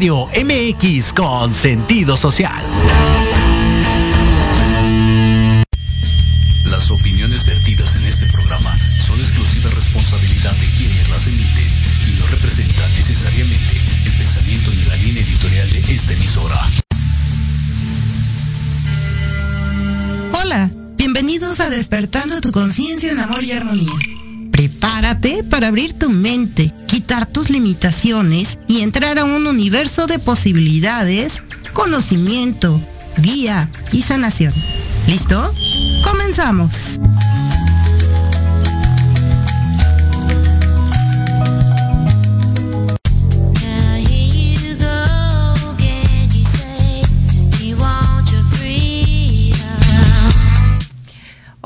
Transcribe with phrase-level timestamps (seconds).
[0.00, 2.64] Radio MX con sentido social.
[6.64, 11.68] Las opiniones vertidas en este programa son exclusiva responsabilidad de quienes las emiten
[12.08, 16.70] y no representan necesariamente el pensamiento ni la línea editorial de esta emisora.
[20.42, 23.92] Hola, bienvenidos a Despertando tu conciencia en amor y armonía.
[24.50, 26.72] Prepárate para abrir tu mente,
[27.32, 32.80] tus limitaciones y entrar a un universo de posibilidades, conocimiento,
[33.18, 34.52] guía y sanación.
[35.06, 35.52] ¿Listo?
[36.04, 37.00] Comenzamos.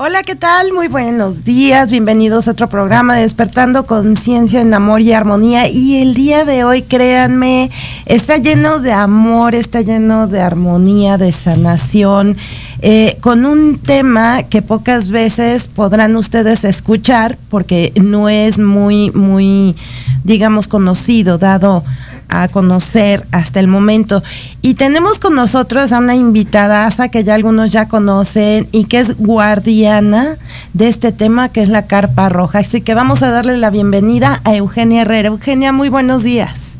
[0.07, 0.71] Hola, ¿qué tal?
[0.71, 5.67] Muy buenos días, bienvenidos a otro programa de Despertando Conciencia en Amor y Armonía.
[5.67, 7.71] Y el día de hoy, créanme,
[8.05, 12.37] está lleno de amor, está lleno de armonía, de sanación,
[12.83, 19.75] eh, con un tema que pocas veces podrán ustedes escuchar porque no es muy, muy,
[20.23, 21.83] digamos, conocido, dado
[22.29, 24.23] a conocer hasta el momento.
[24.61, 29.17] Y tenemos con nosotros a una invitada que ya algunos ya conocen y que es
[29.17, 30.37] guardiana
[30.73, 32.59] de este tema que es la carpa roja.
[32.59, 35.27] Así que vamos a darle la bienvenida a Eugenia Herrera.
[35.27, 36.71] Eugenia, muy buenos días.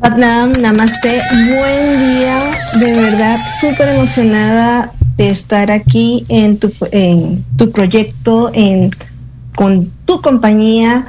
[0.00, 2.36] Namaste, buen día,
[2.78, 8.90] de verdad súper emocionada de estar aquí en tu, en tu proyecto, en,
[9.56, 11.06] con tu compañía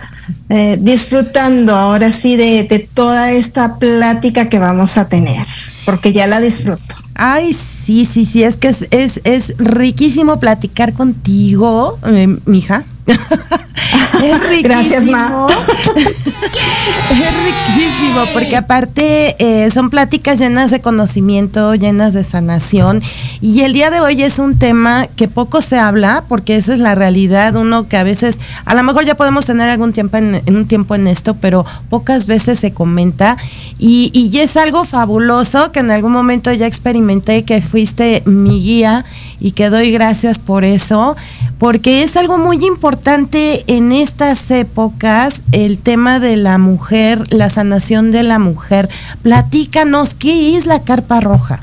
[0.49, 5.45] eh, disfrutando ahora sí de, toda esta plática que vamos a tener,
[5.85, 6.95] porque ya la disfruto.
[7.15, 12.83] Ay, sí, sí, sí, es que es, es, es riquísimo platicar contigo, eh, mija.
[14.63, 15.47] Gracias, Ma.
[17.11, 23.01] es riquísimo, porque aparte eh, son pláticas llenas de conocimiento, llenas de sanación.
[23.41, 26.79] Y el día de hoy es un tema que poco se habla, porque esa es
[26.79, 27.55] la realidad.
[27.55, 30.95] Uno que a veces, a lo mejor ya podemos tener algún tiempo en, un tiempo
[30.95, 33.37] en esto, pero pocas veces se comenta.
[33.77, 39.05] Y, y es algo fabuloso que en algún momento ya experimenté, que fuiste mi guía
[39.39, 41.15] y que doy gracias por eso,
[41.57, 48.11] porque es algo muy importante en estas épocas, el tema de la mujer, la sanación
[48.11, 48.89] de la mujer.
[49.21, 51.61] Platícanos, ¿qué es la carpa roja?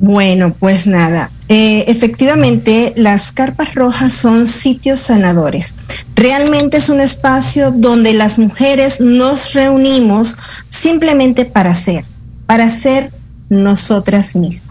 [0.00, 5.74] Bueno, pues nada, eh, efectivamente las carpas rojas son sitios sanadores.
[6.14, 10.36] Realmente es un espacio donde las mujeres nos reunimos
[10.70, 12.04] simplemente para ser,
[12.46, 13.10] para ser
[13.50, 14.69] nosotras mismas.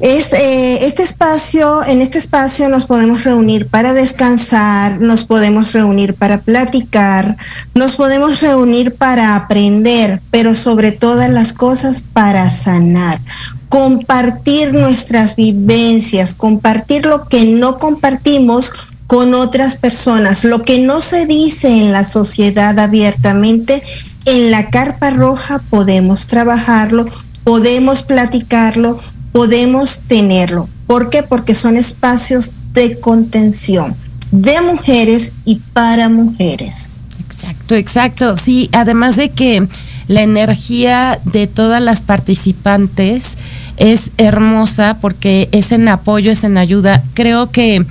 [0.00, 6.40] Este, este espacio, en este espacio nos podemos reunir para descansar, nos podemos reunir para
[6.40, 7.36] platicar,
[7.74, 13.20] nos podemos reunir para aprender, pero sobre todas las cosas para sanar.
[13.68, 18.70] Compartir nuestras vivencias, compartir lo que no compartimos
[19.08, 23.82] con otras personas, lo que no se dice en la sociedad abiertamente,
[24.26, 27.06] en la carpa roja podemos trabajarlo,
[27.42, 29.00] podemos platicarlo,
[29.32, 30.68] podemos tenerlo.
[30.86, 31.22] ¿Por qué?
[31.22, 33.96] Porque son espacios de contención
[34.30, 36.90] de mujeres y para mujeres.
[37.20, 38.36] Exacto, exacto.
[38.36, 39.66] Sí, además de que
[40.06, 43.36] la energía de todas las participantes
[43.76, 47.02] es hermosa porque es en apoyo, es en ayuda.
[47.14, 47.84] Creo que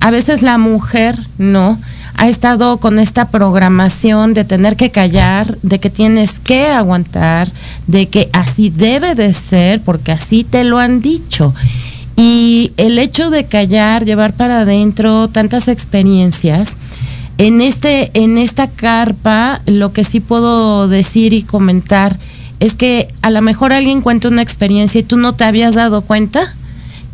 [0.00, 1.78] a veces la mujer, ¿no?
[2.16, 7.50] Ha estado con esta programación de tener que callar, de que tienes que aguantar,
[7.86, 11.54] de que así debe de ser, porque así te lo han dicho.
[12.16, 16.78] Y el hecho de callar, llevar para adentro tantas experiencias,
[17.38, 22.16] en, este, en esta carpa lo que sí puedo decir y comentar
[22.60, 26.02] es que a lo mejor alguien cuenta una experiencia y tú no te habías dado
[26.02, 26.54] cuenta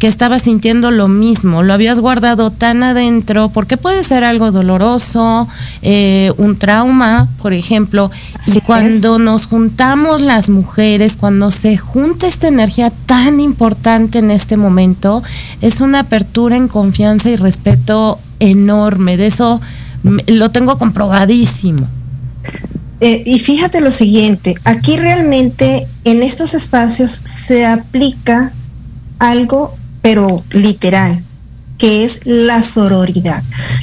[0.01, 5.47] que estabas sintiendo lo mismo, lo habías guardado tan adentro, porque puede ser algo doloroso,
[5.83, 8.11] eh, un trauma, por ejemplo,
[8.47, 14.57] y cuando nos juntamos las mujeres, cuando se junta esta energía tan importante en este
[14.57, 15.23] momento,
[15.61, 19.61] es una apertura en confianza y respeto enorme, de eso
[20.03, 21.87] lo tengo comprobadísimo.
[23.03, 28.55] Eh, y fíjate lo siguiente, aquí realmente en estos espacios se aplica
[29.19, 31.23] algo pero literal,
[31.79, 33.43] que es la sororidad.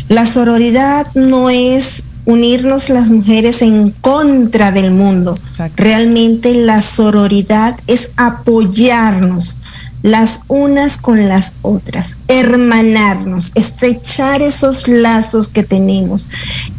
[0.09, 5.37] La sororidad no es unirnos las mujeres en contra del mundo.
[5.75, 9.57] Realmente la sororidad es apoyarnos.
[10.03, 16.27] Las unas con las otras, hermanarnos, estrechar esos lazos que tenemos,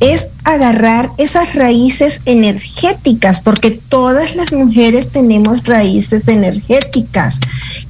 [0.00, 7.40] es agarrar esas raíces energéticas, porque todas las mujeres tenemos raíces energéticas,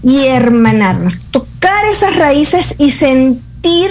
[0.03, 3.91] y hermanarnos, tocar esas raíces y sentir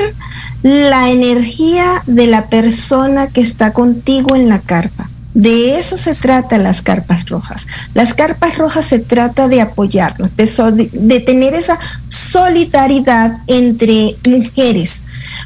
[0.63, 5.10] la energía de la persona que está contigo en la carpa.
[5.38, 7.68] De eso se trata las carpas rojas.
[7.94, 11.78] Las carpas rojas se trata de apoyarnos, de, tener esa
[12.10, 15.04] solidaridad entre mujeres,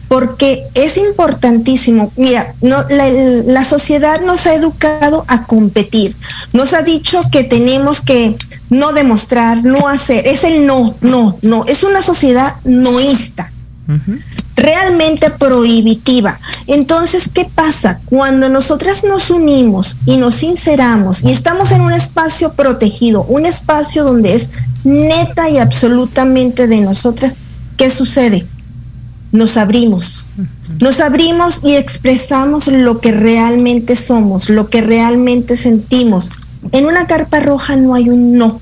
[0.07, 2.13] porque es importantísimo.
[2.15, 6.15] Mira, la, sociedad nos ha educado a competir,
[6.53, 8.37] nos ha dicho que tenemos que
[8.69, 13.51] no demostrar, no hacer, es el no, no, no, es una sociedad noísta
[14.61, 16.39] realmente prohibitiva.
[16.67, 17.99] Entonces, ¿qué pasa?
[18.05, 24.03] Cuando nosotras nos unimos y nos sinceramos y estamos en un espacio protegido, un espacio
[24.03, 24.49] donde es
[24.83, 27.35] neta y absolutamente de nosotras,
[27.77, 28.45] ¿qué sucede?
[29.31, 30.25] Nos abrimos.
[30.79, 36.31] Nos abrimos y expresamos lo que realmente somos, lo que realmente sentimos.
[36.71, 38.61] En una carpa roja no hay un no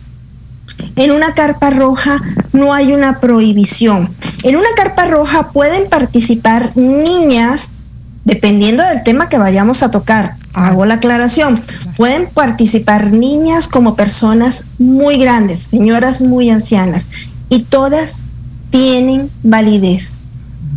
[0.95, 2.21] en una carpa roja
[2.53, 4.13] no hay una prohibición.
[4.43, 7.71] En una carpa roja pueden participar niñas,
[8.25, 10.35] dependiendo del tema que vayamos a tocar.
[10.53, 11.59] Hago la aclaración.
[11.95, 17.07] Pueden participar niñas como personas muy grandes, señoras muy ancianas,
[17.49, 18.19] y todas
[18.69, 20.17] tienen validez.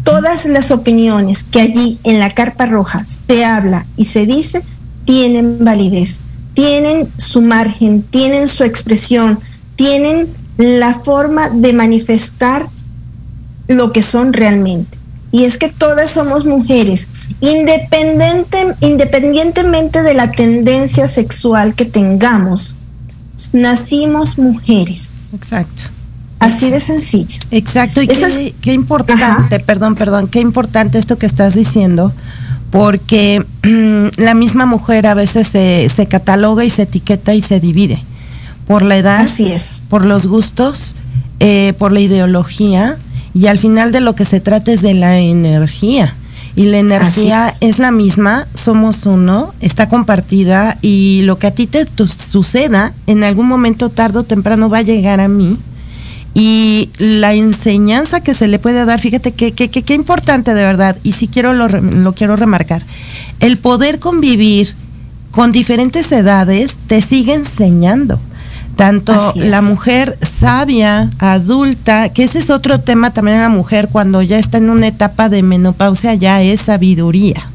[0.04, 4.62] Todas las opiniones que allí en la carpa roja se habla y se dice
[5.04, 6.16] tienen validez,
[6.54, 9.38] tienen su margen, tienen su expresión,
[9.76, 10.28] tienen
[10.58, 12.68] la forma de manifestar
[13.68, 14.98] lo que son realmente.
[15.30, 17.08] Y es que todas somos mujeres,
[17.40, 22.76] independiente, independientemente de la tendencia sexual que tengamos,
[23.52, 25.14] nacimos mujeres.
[25.34, 25.84] Exacto.
[26.38, 27.38] Así de sencillo.
[27.50, 28.02] Exacto.
[28.02, 28.08] Y
[28.60, 32.12] qué, importante, perdón, perdón, qué importante esto que estás diciendo,
[32.70, 33.42] porque
[34.16, 38.02] la misma mujer a veces se, se cataloga y se etiqueta y se divide
[38.66, 39.82] por la edad, Así es.
[39.88, 40.94] por los gustos,
[41.40, 42.96] eh, por la ideología
[43.34, 46.14] y al final de lo que se trata es de la energía.
[46.54, 47.78] Y la energía es.
[47.78, 53.48] la misma, somos uno, está compartida y lo que a ti te suceda en algún
[53.48, 55.56] momento tarde o temprano va a llegar a mí.
[56.34, 61.12] Y la enseñanza que se le puede dar, fíjate que, que, importante de verdad, y
[61.12, 62.82] si quiero lo, lo quiero remarcar,
[63.40, 64.74] el poder convivir
[65.30, 68.20] con diferentes edades te sigue enseñando
[68.82, 74.22] tanto la mujer sabia, adulta, que ese es otro tema también en la mujer cuando
[74.22, 77.48] ya está en una etapa de menopausia, ya es sabiduría.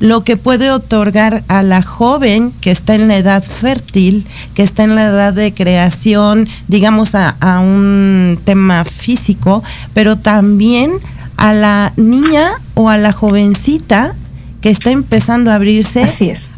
[0.00, 4.84] Lo que puede otorgar a la joven que está en la edad fértil, que está
[4.84, 10.92] en la edad de creación, digamos a, a un tema físico, pero también
[11.36, 14.14] a la niña o a la jovencita
[14.62, 16.06] que está empezando a abrirse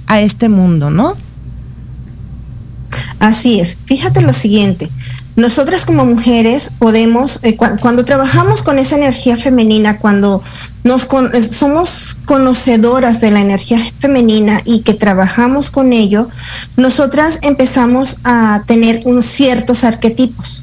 [0.07, 1.17] a este mundo, ¿no?
[3.19, 3.77] Así es.
[3.87, 4.91] Fíjate lo siguiente.
[5.37, 10.43] Nosotras como mujeres podemos, eh, cuando trabajamos con esa energía femenina, cuando
[10.83, 16.31] nos eh, somos conocedoras de la energía femenina y que trabajamos con ello,
[16.79, 20.63] nosotras empezamos a tener unos ciertos arquetipos.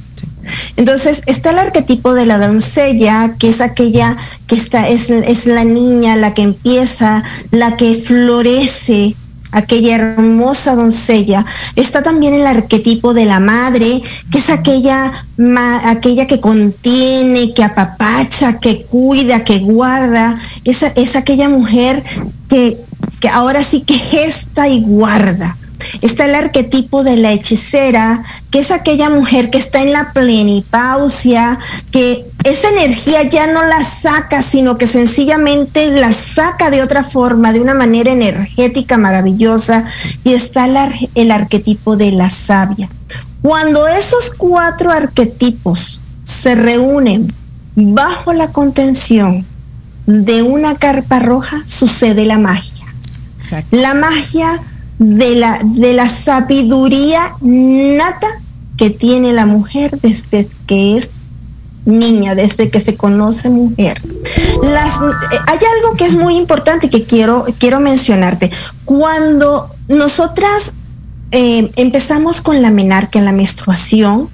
[0.75, 4.17] Entonces está el arquetipo de la doncella, que es aquella
[4.47, 9.15] que está, es, es la niña, la que empieza, la que florece,
[9.53, 11.45] aquella hermosa doncella,
[11.75, 15.13] está también el arquetipo de la madre, que es aquella,
[15.85, 20.33] aquella que contiene, que apapacha, que cuida, que guarda,
[20.65, 22.03] es, es aquella mujer
[22.49, 22.77] que,
[23.19, 25.57] que ahora sí que gesta y guarda.
[26.01, 31.57] Está el arquetipo de la hechicera, que es aquella mujer que está en la plenipausia,
[31.91, 37.53] que esa energía ya no la saca, sino que sencillamente la saca de otra forma,
[37.53, 39.83] de una manera energética maravillosa.
[40.23, 42.89] Y está el, el arquetipo de la sabia.
[43.41, 47.33] Cuando esos cuatro arquetipos se reúnen
[47.75, 49.45] bajo la contención
[50.05, 52.85] de una carpa roja, sucede la magia.
[53.71, 54.61] La magia
[55.03, 58.27] de la, de la sabiduría nata
[58.77, 61.11] que tiene la mujer desde que es
[61.85, 64.01] niña, desde que se conoce mujer.
[64.63, 68.49] Las, eh, hay algo que es muy importante que quiero, quiero mencionarte.
[68.85, 70.73] Cuando nosotras
[71.31, 74.29] eh, empezamos con la menarca, la menstruación,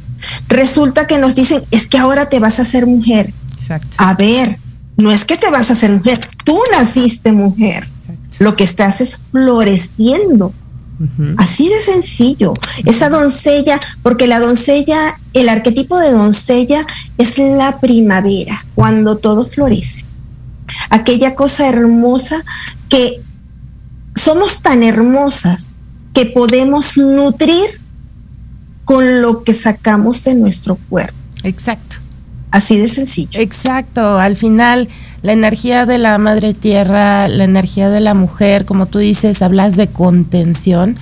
[0.48, 3.34] resulta que nos dicen, es que ahora te vas a ser mujer.
[3.98, 4.60] A ver,
[4.98, 7.90] no es que te vas a ser mujer, tú naciste mujer.
[8.40, 10.54] Lo que estás es floreciendo
[11.38, 12.54] Así de sencillo.
[12.86, 16.86] Esa doncella, porque la doncella, el arquetipo de doncella
[17.18, 20.06] es la primavera, cuando todo florece.
[20.90, 22.44] Aquella cosa hermosa
[22.90, 23.22] que
[24.16, 25.66] somos tan hermosas
[26.14, 27.80] que podemos nutrir
[28.84, 31.14] con lo que sacamos de nuestro cuerpo.
[31.44, 31.98] Exacto.
[32.52, 33.40] Así de sencillo.
[33.40, 34.18] Exacto.
[34.18, 34.88] Al final
[35.22, 39.76] la energía de la madre tierra, la energía de la mujer, como tú dices, hablas
[39.76, 40.98] de contención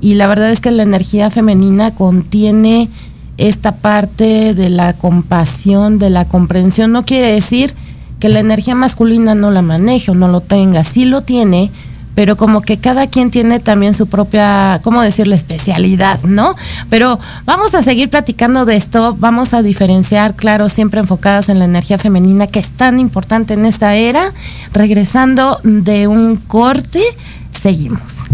[0.00, 2.90] y la verdad es que la energía femenina contiene
[3.38, 6.92] esta parte de la compasión, de la comprensión.
[6.92, 7.72] No quiere decir
[8.20, 11.70] que la energía masculina no la maneje o no lo tenga, sí lo tiene,
[12.14, 16.54] pero como que cada quien tiene también su propia, ¿cómo decirle?, especialidad, ¿no?
[16.90, 21.64] Pero vamos a seguir platicando de esto, vamos a diferenciar, claro, siempre enfocadas en la
[21.64, 24.32] energía femenina, que es tan importante en esta era.
[24.72, 27.02] Regresando de un corte,
[27.50, 28.24] seguimos.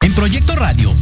[0.00, 0.93] En Proyecto Radio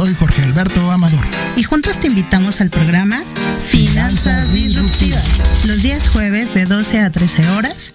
[0.00, 1.22] Soy Jorge Alberto Amador.
[1.56, 3.22] Y juntos te invitamos al programa
[3.58, 5.22] Finanzas Disruptivas,
[5.66, 7.92] los días jueves de 12 a 13 horas.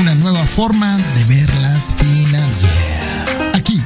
[0.00, 3.02] Una nueva forma de ver las finanzas.
[3.52, 3.78] Aquí,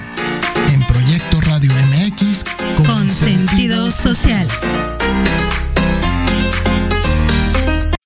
[0.73, 2.45] en Proyecto Radio MX,
[2.77, 4.47] con, con sentido social.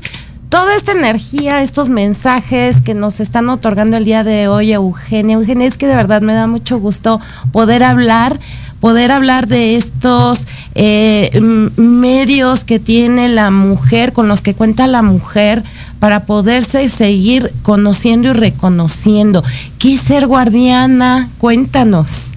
[0.50, 5.36] toda esta energía, estos mensajes que nos están otorgando el día de hoy, Eugenia.
[5.36, 7.20] Eugenia, es que de verdad me da mucho gusto
[7.52, 8.40] poder hablar
[8.80, 11.40] poder hablar de estos eh,
[11.78, 15.64] medios que tiene la mujer, con los que cuenta la mujer,
[16.00, 19.44] para poderse seguir conociendo y reconociendo.
[19.80, 21.30] ¿Qué es ser guardiana?
[21.38, 22.32] Cuéntanos.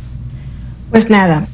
[0.90, 1.46] Pues nada,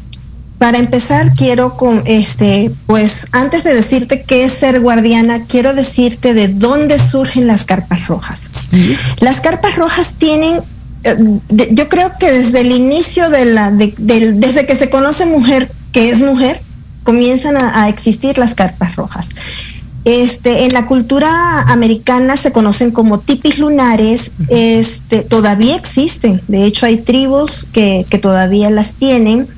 [0.59, 6.35] para empezar quiero con este, pues antes de decirte qué es ser guardiana, quiero decirte
[6.35, 8.49] de dónde surgen las carpas rojas.
[8.71, 8.97] ¿Sí?
[9.19, 10.61] Las carpas rojas tienen
[11.51, 15.71] yo creo que desde el inicio de la, de, de, desde que se conoce mujer
[15.93, 16.61] que es mujer,
[17.03, 19.29] comienzan a, a, existir las carpas rojas.
[20.05, 26.85] Este, en la cultura americana se conocen como tipis lunares, este, todavía existen, de hecho
[26.85, 29.49] hay tribus que, que todavía las tienen.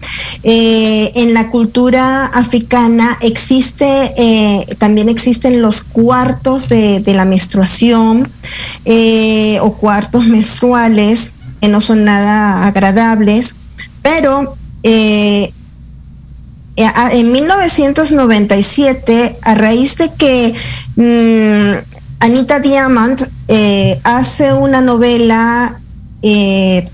[0.45, 8.29] Eh, en la cultura africana existe, eh, también existen los cuartos de, de la menstruación
[8.85, 11.33] eh, o cuartos menstruales
[11.69, 13.57] no son nada agradables,
[14.03, 15.53] pero eh,
[16.77, 20.55] en 1997, a raíz de que
[20.97, 25.81] mmm, Anita Diamond eh, hace una novela
[26.23, 26.89] eh,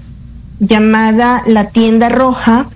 [0.59, 2.69] llamada La Tienda Roja,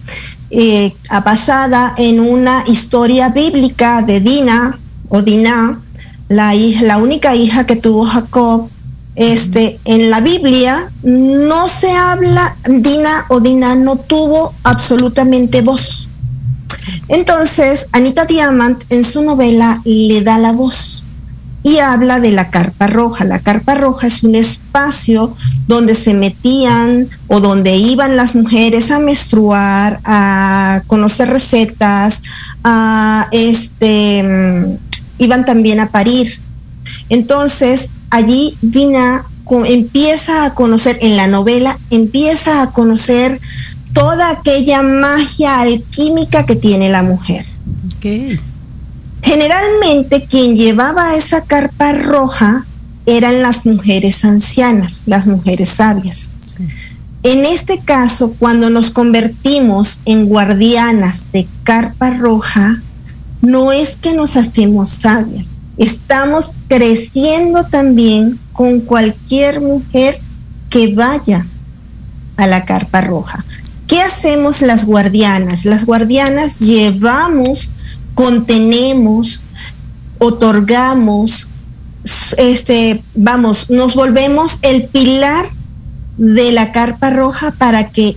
[0.50, 5.80] eh, basada en una historia bíblica de Dina o Dinah,
[6.28, 8.68] la, la única hija que tuvo Jacob.
[9.16, 16.08] Este, en la Biblia no se habla, Dina o Dina no tuvo absolutamente voz.
[17.08, 21.02] Entonces, Anita Diamant en su novela le da la voz
[21.62, 23.24] y habla de la carpa roja.
[23.24, 25.34] La carpa roja es un espacio
[25.66, 32.22] donde se metían o donde iban las mujeres a menstruar, a conocer recetas,
[32.62, 34.78] a este mm,
[35.18, 36.38] iban también a parir.
[37.08, 39.26] Entonces, allí Dina
[39.66, 43.40] empieza a conocer en la novela, empieza a conocer
[43.92, 47.46] toda aquella magia alquímica que tiene la mujer.
[49.22, 52.66] Generalmente quien llevaba esa carpa roja
[53.06, 56.30] eran las mujeres ancianas, las mujeres sabias.
[57.22, 62.82] En este caso, cuando nos convertimos en guardianas de carpa roja,
[63.42, 70.20] no es que nos hacemos sabias, estamos creciendo también con cualquier mujer
[70.70, 71.46] que vaya
[72.36, 73.44] a la carpa roja.
[73.86, 75.64] ¿Qué hacemos las guardianas?
[75.64, 77.70] Las guardianas llevamos
[78.16, 79.42] contenemos,
[80.18, 81.48] otorgamos,
[82.38, 85.46] este, vamos, nos volvemos el pilar
[86.16, 88.16] de la carpa roja para que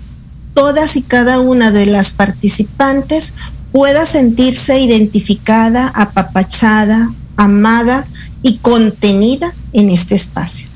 [0.53, 3.33] todas y cada una de las participantes
[3.73, 8.05] pueda sentirse identificada, apapachada, amada
[8.43, 10.67] y contenida en este espacio.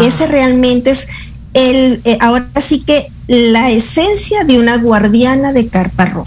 [0.00, 1.08] Ese realmente es
[1.52, 6.24] el, eh, ahora sí que la esencia de una guardiana de carpa roja.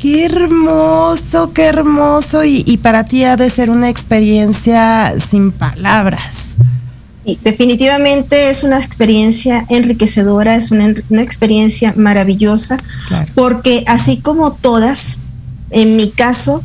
[0.00, 2.44] Qué hermoso, qué hermoso.
[2.44, 6.54] Y, para ti ha de ser una experiencia sin palabras.
[7.24, 12.76] Sí, definitivamente es una experiencia enriquecedora, es una, experiencia maravillosa,
[13.34, 15.18] porque así como todas,
[15.70, 16.62] en mi caso,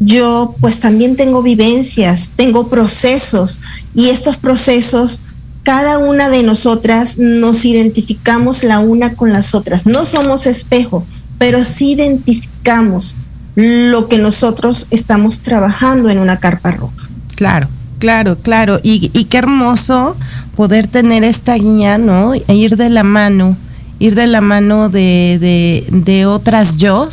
[0.00, 3.60] yo pues también tengo vivencias, tengo procesos
[3.94, 5.22] y estos procesos,
[5.62, 9.86] cada una de nosotras nos identificamos la una con las otras.
[9.86, 11.06] No somos espejo,
[11.38, 13.16] pero sí identificamos
[13.54, 17.08] lo que nosotros estamos trabajando en una carpa roja.
[17.34, 18.80] Claro, claro, claro.
[18.82, 20.16] Y, qué hermoso
[20.56, 22.34] poder tener esta guía, ¿no?
[22.34, 23.56] E ir de la mano,
[23.98, 27.08] ir de la mano de, de, otras yo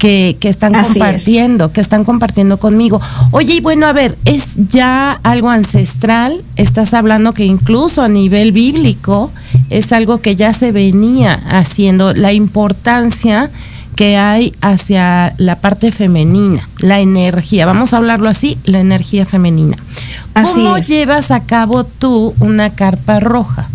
[0.00, 3.02] que, que, están compartiendo, que están compartiendo conmigo.
[3.32, 8.52] Oye, y bueno, a ver, es ya algo ancestral, estás hablando que incluso a nivel
[8.52, 9.30] bíblico
[9.68, 13.50] es algo que ya se venía haciendo, la importancia
[13.94, 19.76] que hay hacia la parte femenina, la energía, vamos a hablarlo así, la energía femenina.
[20.32, 23.68] ¿Cómo llevas a cabo tú una carpa roja?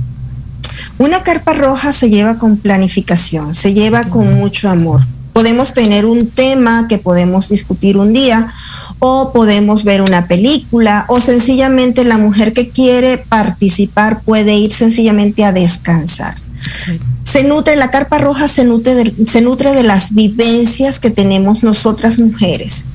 [0.98, 5.02] Una carpa roja se lleva con planificación, se lleva con mucho amor.
[5.36, 8.54] Podemos tener un tema que podemos discutir un día
[9.00, 15.44] o podemos ver una película o sencillamente la mujer que quiere participar puede ir sencillamente
[15.44, 16.38] a descansar.
[17.26, 21.64] Se nutre, la carpa roja se nutre, de, se nutre de las vivencias que tenemos
[21.64, 22.86] nosotras mujeres,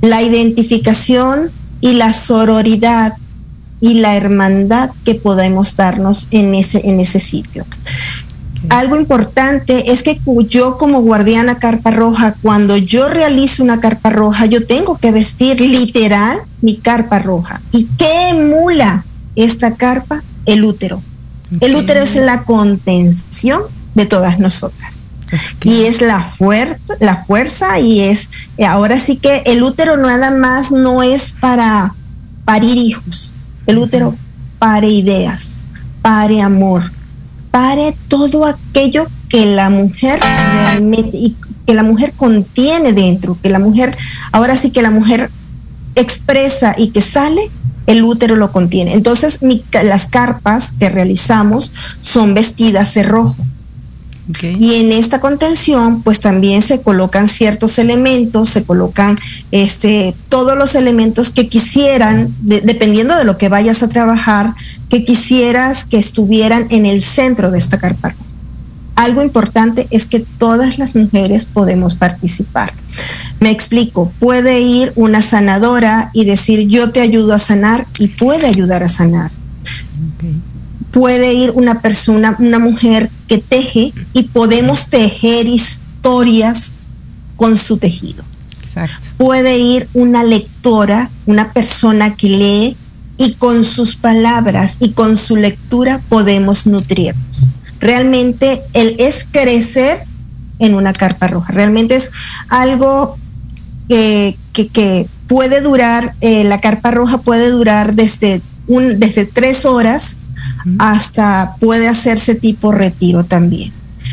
[0.00, 1.50] la identificación
[1.82, 3.18] y la sororidad
[3.82, 7.66] y la hermandad que podemos darnos en ese, en ese sitio
[8.68, 14.46] algo importante es que yo como guardiana carpa roja, cuando yo realizo una carpa roja,
[14.46, 17.60] yo tengo que vestir literal mi carpa roja.
[17.72, 19.04] ¿Y qué emula
[19.36, 20.22] esta carpa?
[20.46, 21.02] El útero.
[21.60, 23.62] El útero es la contención
[23.94, 25.00] de todas nosotras.
[25.64, 28.28] Y es la, fuerza, la fuerza y es,
[28.66, 31.94] ahora sí que el útero nada más no es para
[32.44, 33.34] parir hijos,
[33.66, 34.14] el útero
[34.58, 35.58] pare ideas,
[36.02, 36.82] pare amor,
[37.52, 43.60] pare todo aquello que la mujer realmente y que la mujer contiene dentro, que la
[43.60, 43.96] mujer,
[44.32, 45.30] ahora sí que la mujer
[45.94, 47.50] expresa y que sale,
[47.86, 48.94] el útero lo contiene.
[48.94, 49.40] Entonces,
[49.84, 53.36] las carpas que realizamos son vestidas de rojo.
[54.40, 59.18] Y en esta contención, pues también se colocan ciertos elementos, se colocan
[59.50, 64.54] este, todos los elementos que quisieran, dependiendo de lo que vayas a trabajar,
[64.92, 68.14] que quisieras que estuvieran en el centro de esta carpa.
[68.94, 72.72] Algo importante es que todas las mujeres podemos participar.
[73.40, 78.46] Me explico, puede ir una sanadora y decir yo te ayudo a sanar y puede
[78.46, 79.32] ayudar a sanar
[80.92, 86.74] puede ir una persona, una mujer que teje y podemos tejer historias
[87.36, 88.22] con su tejido.
[89.16, 92.76] Puede ir una lectora, una persona que lee
[93.22, 97.46] y con sus palabras y con su lectura podemos nutrirnos.
[97.78, 100.04] realmente el es crecer
[100.58, 101.52] en una carpa roja.
[101.52, 102.10] Realmente es
[102.48, 103.16] algo
[103.88, 110.18] que, que, puede durar, eh, la carpa roja puede durar desde, un, desde tres horas
[110.78, 113.72] hasta puede hacerse tipo retiro también.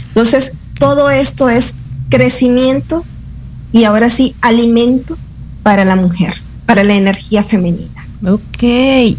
[0.09, 1.73] Entonces, todo esto es
[2.09, 3.03] crecimiento
[3.71, 5.17] y ahora sí, alimento
[5.61, 6.33] para la mujer,
[6.65, 7.98] para la energía femenina.
[8.21, 8.63] Ok,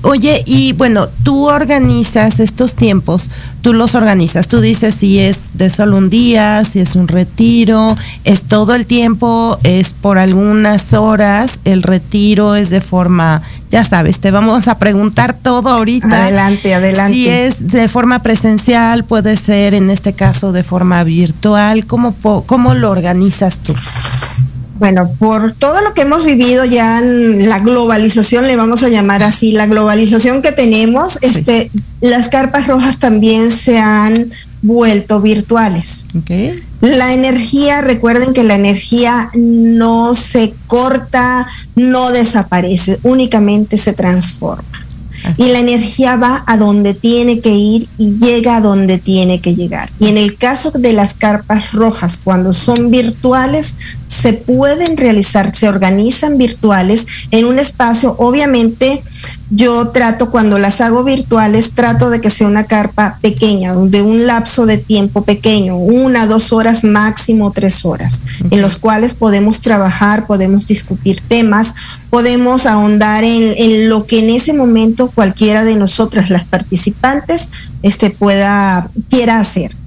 [0.02, 3.30] oye, y bueno, tú organizas estos tiempos,
[3.62, 7.94] tú los organizas, tú dices si es de solo un día, si es un retiro,
[8.24, 14.20] es todo el tiempo, es por algunas horas, el retiro es de forma, ya sabes,
[14.20, 16.24] te vamos a preguntar todo ahorita.
[16.24, 17.14] Adelante, adelante.
[17.14, 22.74] Si es de forma presencial, puede ser en este caso de forma virtual, ¿cómo, cómo
[22.74, 23.74] lo organizas tú?
[24.80, 29.22] Bueno, por todo lo que hemos vivido ya en la globalización, le vamos a llamar
[29.22, 36.06] así, la globalización que tenemos, este, las carpas rojas también se han vuelto virtuales.
[36.80, 44.69] La energía, recuerden que la energía no se corta, no desaparece, únicamente se transforma.
[45.36, 49.54] Y la energía va a donde tiene que ir y llega a donde tiene que
[49.54, 49.90] llegar.
[49.98, 55.68] Y en el caso de las carpas rojas, cuando son virtuales, se pueden realizar, se
[55.68, 59.02] organizan virtuales en un espacio, obviamente
[59.50, 64.26] yo trato, cuando las hago virtuales, trato de que sea una carpa pequeña, de un
[64.26, 70.26] lapso de tiempo pequeño, una, dos horas máximo, tres horas, en los cuales podemos trabajar,
[70.26, 71.74] podemos discutir temas,
[72.10, 77.50] podemos ahondar en, lo que en ese momento cualquiera de nosotras, las participantes,
[77.82, 79.79] este, pueda, quiera hacer.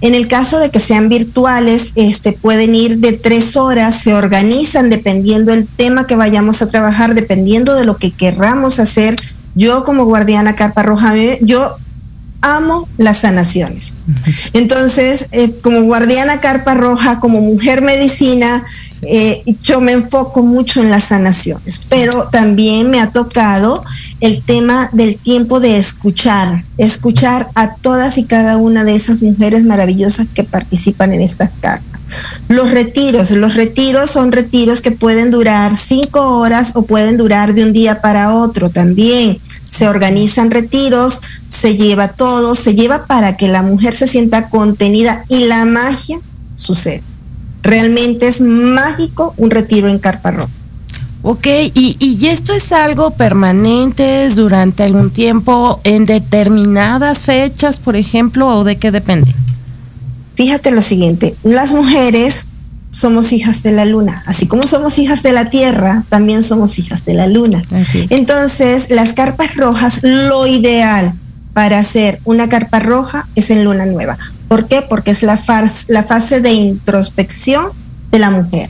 [0.00, 4.90] En el caso de que sean virtuales, este, pueden ir de tres horas, se organizan
[4.90, 9.16] dependiendo del tema que vayamos a trabajar, dependiendo de lo que querramos hacer.
[9.54, 11.76] Yo como guardiana Carpa Roja, yo
[12.42, 13.94] amo las sanaciones.
[14.52, 18.64] Entonces, eh, como guardiana Carpa Roja, como mujer medicina,
[19.02, 23.84] eh, yo me enfoco mucho en las sanaciones, pero también me ha tocado
[24.20, 29.64] el tema del tiempo de escuchar, escuchar a todas y cada una de esas mujeres
[29.64, 32.00] maravillosas que participan en estas cartas.
[32.48, 37.64] Los retiros, los retiros son retiros que pueden durar cinco horas o pueden durar de
[37.64, 39.38] un día para otro también.
[39.72, 45.24] Se organizan retiros, se lleva todo, se lleva para que la mujer se sienta contenida
[45.28, 46.20] y la magia
[46.56, 47.02] sucede.
[47.62, 50.50] Realmente es mágico un retiro en Carpa Roja.
[51.22, 58.48] Ok, y, y esto es algo permanente durante algún tiempo, en determinadas fechas, por ejemplo,
[58.48, 59.34] o de qué depende?
[60.34, 62.46] Fíjate lo siguiente, las mujeres
[62.92, 67.04] somos hijas de la luna, así como somos hijas de la tierra, también somos hijas
[67.06, 67.62] de la luna.
[68.10, 71.14] Entonces, las carpas rojas, lo ideal
[71.54, 74.18] para hacer una carpa roja es en luna nueva.
[74.46, 74.82] ¿Por qué?
[74.82, 75.40] Porque es la,
[75.88, 77.68] la fase de introspección
[78.10, 78.68] de la mujer.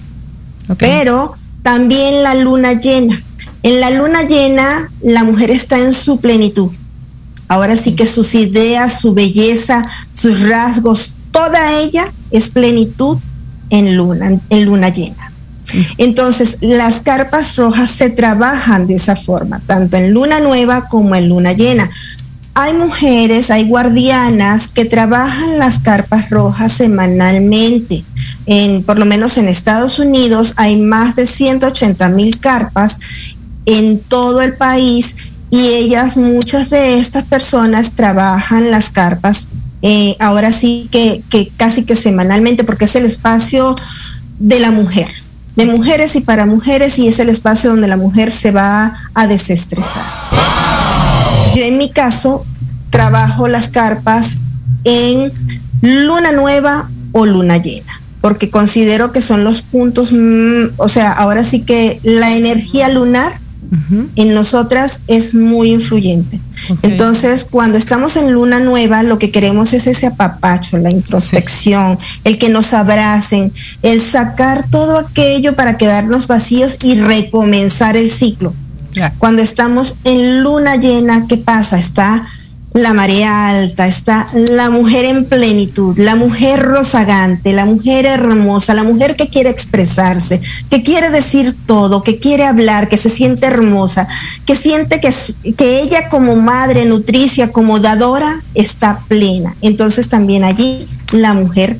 [0.78, 3.20] Pero también la luna llena.
[3.64, 6.70] En la luna llena, la mujer está en su plenitud.
[7.48, 13.18] Ahora sí que sus ideas, su belleza, sus rasgos, toda ella es plenitud
[13.72, 15.32] en luna, en luna llena.
[15.98, 21.28] Entonces, las carpas rojas se trabajan de esa forma, tanto en luna nueva como en
[21.28, 21.90] luna llena
[22.54, 28.04] hay mujeres, hay guardianas que trabajan las carpas rojas semanalmente.
[28.44, 32.98] En, por lo menos en Estados Unidos hay más de 180 mil carpas
[33.64, 35.16] en todo el país
[35.50, 39.48] y ellas, muchas de estas personas trabajan las carpas
[39.82, 41.22] eh, ahora sí que,
[41.56, 43.76] casi que semanalmente porque es el espacio
[44.38, 45.08] de la mujer
[45.56, 49.26] de mujeres y para mujeres y es el espacio donde la mujer se va a
[49.26, 50.02] desestresar.
[51.54, 52.46] Yo en mi caso
[52.88, 54.38] trabajo las carpas
[54.84, 55.30] en
[55.82, 61.44] luna nueva o luna llena, porque considero que son los puntos, mm, o sea, ahora
[61.44, 63.38] sí que la energía lunar
[64.16, 66.40] en nosotras es muy influyente.
[66.82, 72.38] Entonces, cuando estamos en luna nueva, lo que queremos es ese apapacho, la introspección, el
[72.38, 78.52] que nos abracen, el sacar todo aquello para quedarnos vacíos y recomenzar el ciclo.
[79.18, 81.78] Cuando estamos en luna llena, ¿qué pasa?
[81.78, 82.26] Está
[82.74, 88.84] la marea alta, está la mujer en plenitud, la mujer rozagante, la mujer hermosa, la
[88.84, 94.08] mujer que quiere expresarse, que quiere decir todo, que quiere hablar, que se siente hermosa,
[94.46, 95.12] que siente que,
[95.54, 99.54] que ella como madre, nutricia, como dadora, está plena.
[99.60, 101.78] Entonces también allí la mujer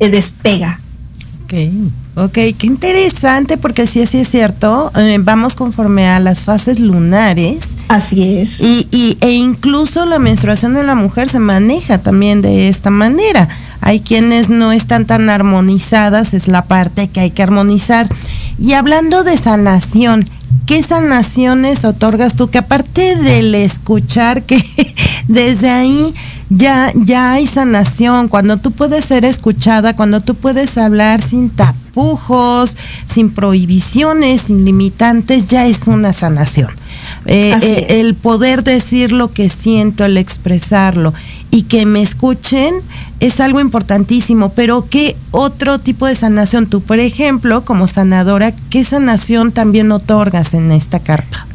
[0.00, 0.80] eh, despega.
[2.16, 7.62] Ok, qué interesante porque sí, sí es cierto, eh, vamos conforme a las fases lunares.
[7.88, 8.60] Así es.
[8.60, 13.48] Y, y, e incluso la menstruación de la mujer se maneja también de esta manera.
[13.80, 18.08] Hay quienes no están tan armonizadas, es la parte que hay que armonizar.
[18.58, 20.28] Y hablando de sanación,
[20.66, 22.50] ¿qué sanaciones otorgas tú?
[22.50, 24.56] Que aparte del escuchar, que
[25.28, 26.14] desde ahí
[26.48, 32.76] ya, ya hay sanación, cuando tú puedes ser escuchada, cuando tú puedes hablar sin tapujos,
[33.06, 36.70] sin prohibiciones, sin limitantes, ya es una sanación.
[37.26, 41.14] Eh, eh, el poder decir lo que siento, el expresarlo
[41.50, 42.74] y que me escuchen
[43.20, 46.66] es algo importantísimo, pero ¿qué otro tipo de sanación?
[46.66, 51.46] Tú, por ejemplo, como sanadora, ¿qué sanación también otorgas en esta carpa?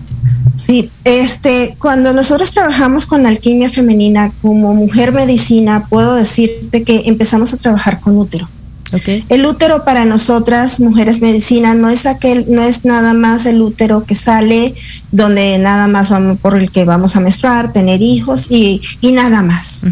[0.56, 7.54] Sí, este, cuando nosotros trabajamos con alquimia femenina como mujer medicina, puedo decirte que empezamos
[7.54, 8.48] a trabajar con útero.
[8.94, 9.26] Okay.
[9.30, 14.06] El útero para nosotras, mujeres medicina, no es aquel, no es nada más el útero
[14.06, 14.76] que sale
[15.12, 19.41] donde nada más vamos por el que vamos a menstruar, tener hijos y, y nada
[19.41, 19.84] más.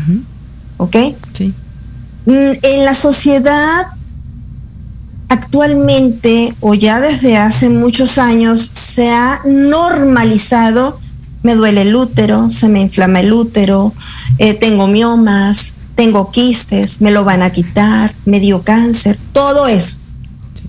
[0.77, 0.95] ¿Ok?
[1.33, 1.53] Sí.
[2.25, 3.87] Mm, en la sociedad
[5.33, 10.99] actualmente o ya desde hace muchos años se ha normalizado,
[11.41, 13.93] me duele el útero, se me inflama el útero,
[14.37, 19.97] eh, tengo miomas, tengo quistes, me lo van a quitar, me dio cáncer, todo eso.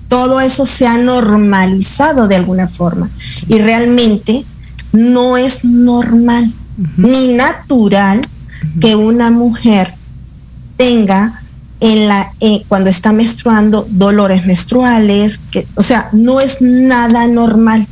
[0.08, 3.10] Todo eso se ha normalizado de alguna forma
[3.48, 4.44] y realmente
[4.92, 6.52] no es normal
[6.96, 8.20] ni natural
[8.80, 9.94] que una mujer
[10.76, 11.43] tenga
[11.84, 17.86] en la eh, cuando está menstruando dolores menstruales, que, o sea, no es nada normal.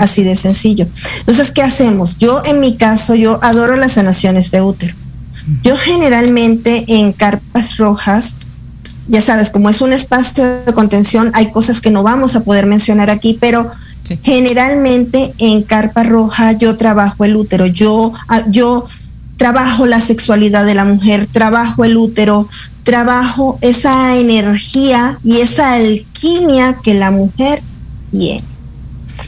[0.00, 0.88] Así de sencillo.
[1.20, 2.18] Entonces, ¿qué hacemos?
[2.18, 4.94] Yo, en mi caso, yo adoro las sanaciones de útero.
[5.62, 8.36] Yo generalmente en carpas rojas,
[9.06, 12.66] ya sabes, como es un espacio de contención, hay cosas que no vamos a poder
[12.66, 13.70] mencionar aquí, pero
[14.02, 14.18] sí.
[14.24, 17.66] generalmente en carpa roja yo trabajo el útero.
[17.66, 18.12] Yo,
[18.50, 18.86] yo
[19.36, 22.48] trabajo la sexualidad de la mujer, trabajo el útero,
[22.86, 27.60] trabajo esa energía y esa alquimia que la mujer
[28.12, 28.44] tiene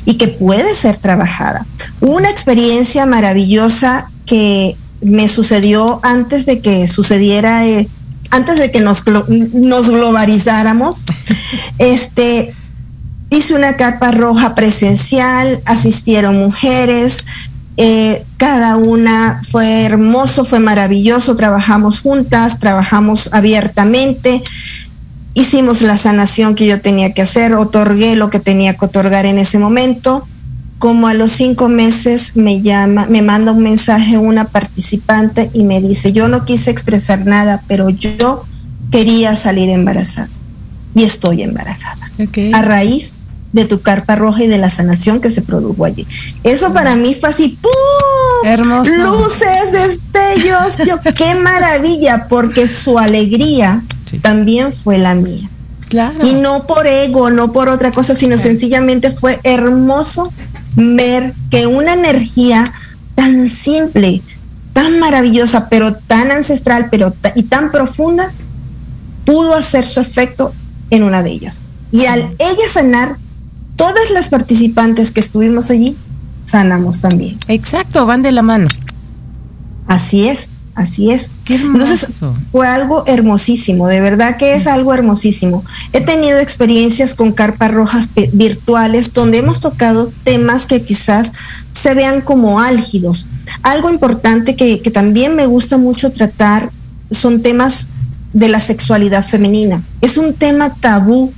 [0.04, 1.66] y que puede ser trabajada.
[2.00, 7.88] Una experiencia maravillosa que me sucedió antes de que sucediera, eh,
[8.30, 11.04] antes de que nos, nos globalizáramos,
[11.78, 12.54] este,
[13.30, 17.24] hice una capa roja presencial, asistieron mujeres,
[17.80, 24.42] eh, cada una fue hermoso, fue maravilloso, trabajamos juntas, trabajamos abiertamente,
[25.34, 29.38] hicimos la sanación que yo tenía que hacer, otorgué lo que tenía que otorgar en
[29.38, 30.26] ese momento.
[30.80, 35.80] Como a los cinco meses me llama, me manda un mensaje una participante y me
[35.80, 38.44] dice, yo no quise expresar nada, pero yo
[38.90, 40.28] quería salir embarazada
[40.96, 42.10] y estoy embarazada.
[42.20, 42.50] Okay.
[42.52, 43.17] A raíz
[43.52, 46.06] de tu carpa roja y de la sanación que se produjo allí.
[46.44, 47.70] Eso para mí fue así, ¡pum!
[48.44, 48.90] Hermoso.
[48.90, 54.18] Luces, destellos, yo, qué maravilla, porque su alegría sí.
[54.18, 55.48] también fue la mía.
[55.88, 56.18] Claro.
[56.26, 58.48] Y no por ego, no por otra cosa, sino claro.
[58.50, 60.30] sencillamente fue hermoso
[60.76, 62.72] ver que una energía
[63.14, 64.22] tan simple,
[64.74, 68.32] tan maravillosa, pero tan ancestral, pero y tan profunda,
[69.24, 70.54] pudo hacer su efecto
[70.90, 71.58] en una de ellas.
[71.90, 73.16] Y al ella sanar,
[73.78, 75.96] todas las participantes que estuvimos allí
[76.44, 77.38] sanamos también.
[77.46, 78.66] Exacto, van de la mano.
[79.86, 81.30] Así es, así es.
[81.44, 81.54] Qué.
[81.54, 85.64] Entonces fue algo hermosísimo, de verdad que es algo hermosísimo.
[85.92, 91.32] He tenido experiencias con carpas rojas virtuales donde hemos tocado temas que quizás
[91.72, 93.26] se vean como álgidos.
[93.62, 96.70] Algo importante que, que también me gusta mucho tratar
[97.10, 97.88] son temas
[98.32, 99.82] de la sexualidad femenina.
[100.00, 101.32] Es un tema tabú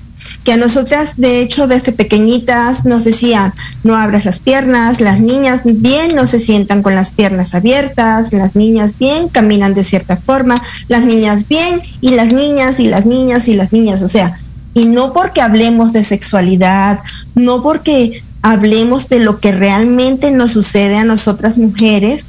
[0.45, 5.62] que a nosotras, de hecho, desde pequeñitas nos decían, no abras las piernas, las niñas
[5.64, 10.61] bien no se sientan con las piernas abiertas, las niñas bien caminan de cierta forma,
[10.88, 14.40] las niñas bien y las niñas y las niñas y las niñas, o sea,
[14.75, 17.01] y no porque hablemos de sexualidad,
[17.35, 22.27] no porque hablemos de lo que realmente nos sucede a nosotras mujeres,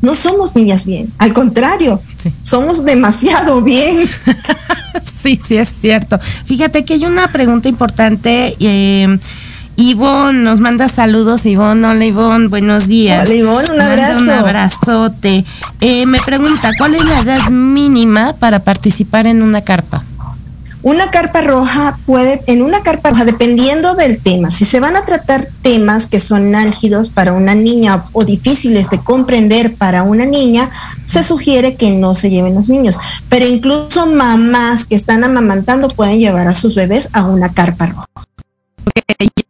[0.00, 2.32] no somos niñas bien, al contrario, sí.
[2.42, 3.98] somos demasiado bien.
[5.22, 6.18] sí, sí, es cierto.
[6.44, 8.56] Fíjate que hay una pregunta importante.
[8.60, 9.18] Eh,
[9.76, 11.86] Ivonne nos manda saludos, Ivonne.
[11.86, 13.26] Hola, Ivonne, buenos días.
[13.28, 14.20] Hola, Ivonne, un abrazo.
[14.20, 15.44] un abrazote.
[15.80, 20.04] Eh, me pregunta, ¿cuál es la edad mínima para participar en una carpa?
[20.82, 25.04] Una carpa roja puede, en una carpa roja, dependiendo del tema, si se van a
[25.04, 30.70] tratar temas que son álgidos para una niña o difíciles de comprender para una niña,
[31.04, 32.98] se sugiere que no se lleven los niños.
[33.28, 38.06] Pero incluso mamás que están amamantando pueden llevar a sus bebés a una carpa roja.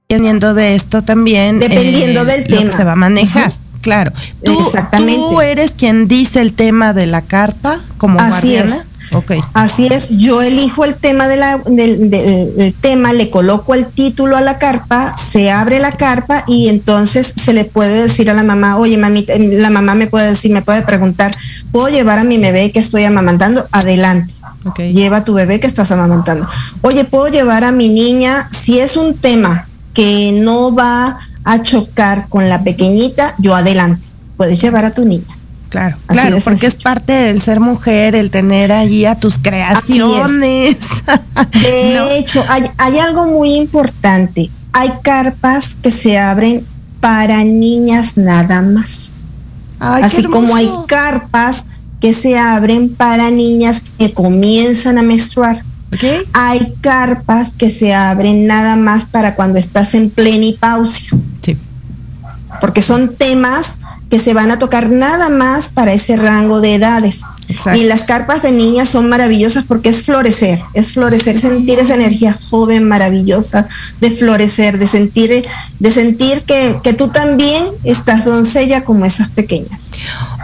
[0.08, 1.60] Dependiendo de esto también.
[1.60, 2.76] Dependiendo eh, del tema.
[2.76, 3.52] se va a manejar.
[3.80, 4.12] Claro.
[4.44, 5.14] ¿Tú, Exactamente.
[5.14, 8.84] ¿Tú eres quien dice el tema de la carpa como Así Es.
[9.54, 14.40] Así es, yo elijo el tema de la, del, tema, le coloco el título a
[14.40, 18.76] la carpa, se abre la carpa y entonces se le puede decir a la mamá,
[18.76, 21.32] oye mamita, la mamá me puede decir, me puede preguntar,
[21.72, 23.66] ¿puedo llevar a mi bebé que estoy amamantando?
[23.72, 24.32] Adelante.
[24.92, 26.46] Lleva a tu bebé que estás amamantando.
[26.82, 28.48] Oye, ¿puedo llevar a mi niña?
[28.50, 34.06] Si es un tema que no va a chocar con la pequeñita, yo adelante.
[34.36, 35.39] Puedes llevar a tu niña.
[35.70, 40.78] Claro, claro, porque es parte del ser mujer, el tener allí a tus creaciones.
[41.52, 44.50] De hecho, hay, algo muy importante.
[44.72, 46.66] Hay carpas que se abren
[46.98, 49.14] para niñas nada más.
[49.78, 51.66] Así como hay carpas
[52.00, 55.62] que se abren para niñas que comienzan a menstruar.
[56.32, 61.16] Hay carpas que se abren nada más para cuando estás en plenipausia.
[61.42, 61.56] Sí.
[62.60, 63.78] Porque son temas
[64.10, 67.22] que se van a tocar nada más para ese rango de edades.
[67.74, 72.38] Y las carpas de niñas son maravillosas porque es florecer, es florecer, sentir esa energía
[72.48, 73.66] joven, maravillosa,
[74.00, 75.44] de florecer, de sentir,
[75.78, 79.90] de sentir que, que tú también estás doncella como esas pequeñas.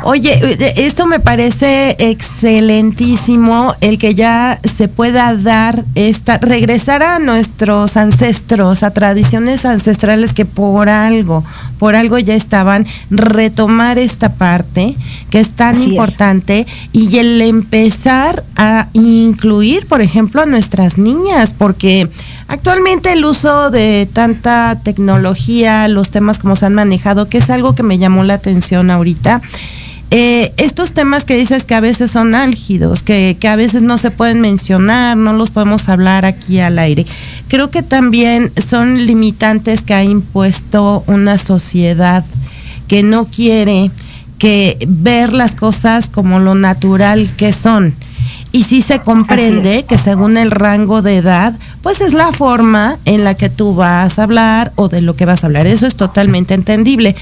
[0.09, 0.39] Oye,
[0.77, 8.85] esto me parece excelentísimo, el que ya se pueda dar esta, regresar a nuestros ancestros,
[8.85, 11.43] a tradiciones ancestrales que por algo,
[11.81, 14.95] por algo ya estaban, retomar esta parte
[15.29, 22.09] que es tan importante y el empezar a incluir, por ejemplo, a nuestras niñas, porque
[22.47, 27.75] actualmente el uso de tanta tecnología, los temas como se han manejado, que es algo
[27.75, 29.43] que me llamó la atención ahorita,
[30.11, 33.99] eh, estos temas que dices que a veces son álgidos, que, que, a veces no
[33.99, 37.07] se pueden mencionar, no los podemos hablar aquí al aire,
[37.49, 42.25] creo que también son limitantes que ha impuesto una sociedad
[42.87, 43.91] que no quiere
[44.39, 47.95] que ver las cosas como lo natural que son.
[48.53, 53.23] Y sí se comprende que según el rango de edad, pues es la forma en
[53.23, 55.67] la que tú vas a hablar o de lo que vas a hablar.
[55.67, 57.17] Eso es totalmente entendible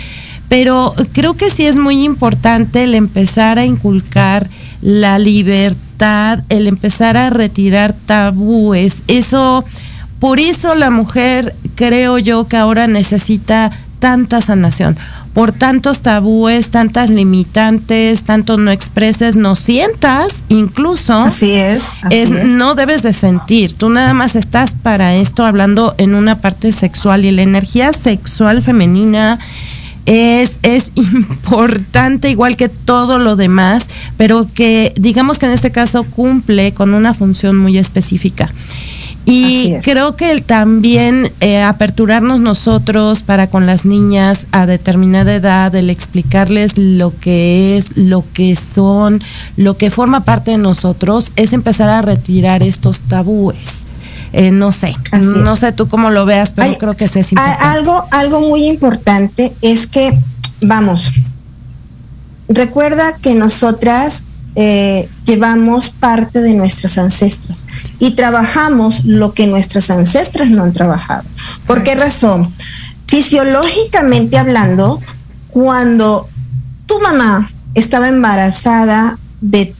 [0.55, 4.49] pero creo que sí es muy importante el empezar a inculcar
[4.83, 9.03] la libertad, el empezar a retirar tabúes.
[9.09, 9.65] Eso,
[10.21, 14.97] por eso la mujer creo yo que ahora necesita tanta sanación,
[15.33, 21.15] por tantos tabúes, tantas limitantes, tanto no expreses, no sientas, incluso.
[21.15, 21.83] Así es.
[22.11, 26.71] es, No debes de sentir, tú nada más estás para esto hablando en una parte
[26.71, 29.41] sexual y la energía sexual femenina
[30.07, 36.05] es, es importante igual que todo lo demás, pero que digamos que en este caso
[36.05, 38.51] cumple con una función muy específica.
[39.27, 45.75] Y creo que el también eh, aperturarnos nosotros para con las niñas a determinada edad,
[45.75, 49.23] el explicarles lo que es, lo que son,
[49.57, 53.85] lo que forma parte de nosotros, es empezar a retirar estos tabúes.
[54.37, 57.65] Eh, no sé, no sé tú cómo lo veas, pero creo que es importante.
[57.65, 60.19] Algo, algo muy importante es que,
[60.61, 61.13] vamos,
[62.49, 64.25] recuerda que nosotras
[64.57, 67.65] eh, llevamos parte de nuestras ancestras
[68.01, 71.23] y trabajamos lo que nuestras ancestras no han trabajado.
[71.65, 72.53] ¿Por qué razón?
[73.07, 75.01] Fisiológicamente hablando,
[75.49, 76.29] cuando
[76.87, 79.77] tu mamá estaba embarazada de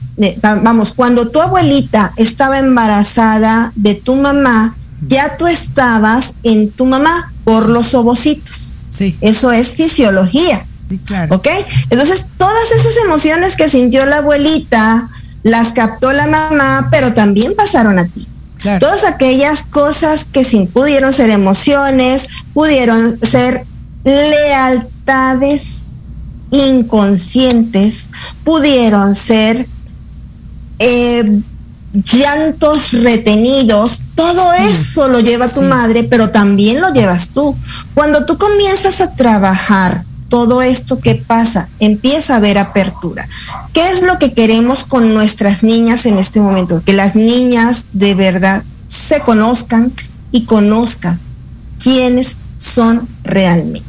[0.61, 4.75] vamos, cuando tu abuelita estaba embarazada de tu mamá,
[5.07, 8.73] ya tú estabas en tu mamá por los ovocitos.
[8.91, 9.17] Sí.
[9.21, 10.65] Eso es fisiología.
[10.89, 11.35] Sí, claro.
[11.35, 11.47] ¿Ok?
[11.89, 15.09] Entonces, todas esas emociones que sintió la abuelita,
[15.43, 18.27] las captó la mamá, pero también pasaron a ti.
[18.79, 23.63] Todas aquellas cosas que sin pudieron ser emociones, pudieron ser
[24.03, 25.81] lealtades
[26.49, 28.07] inconscientes,
[28.43, 29.67] pudieron ser
[30.79, 31.41] eh,
[32.03, 37.55] llantos retenidos, todo eso lo lleva tu madre, pero también lo llevas tú.
[37.93, 43.27] Cuando tú comienzas a trabajar todo esto que pasa, empieza a haber apertura.
[43.73, 46.81] ¿Qué es lo que queremos con nuestras niñas en este momento?
[46.83, 49.93] Que las niñas de verdad se conozcan
[50.31, 51.19] y conozcan
[51.81, 53.87] quiénes son realmente,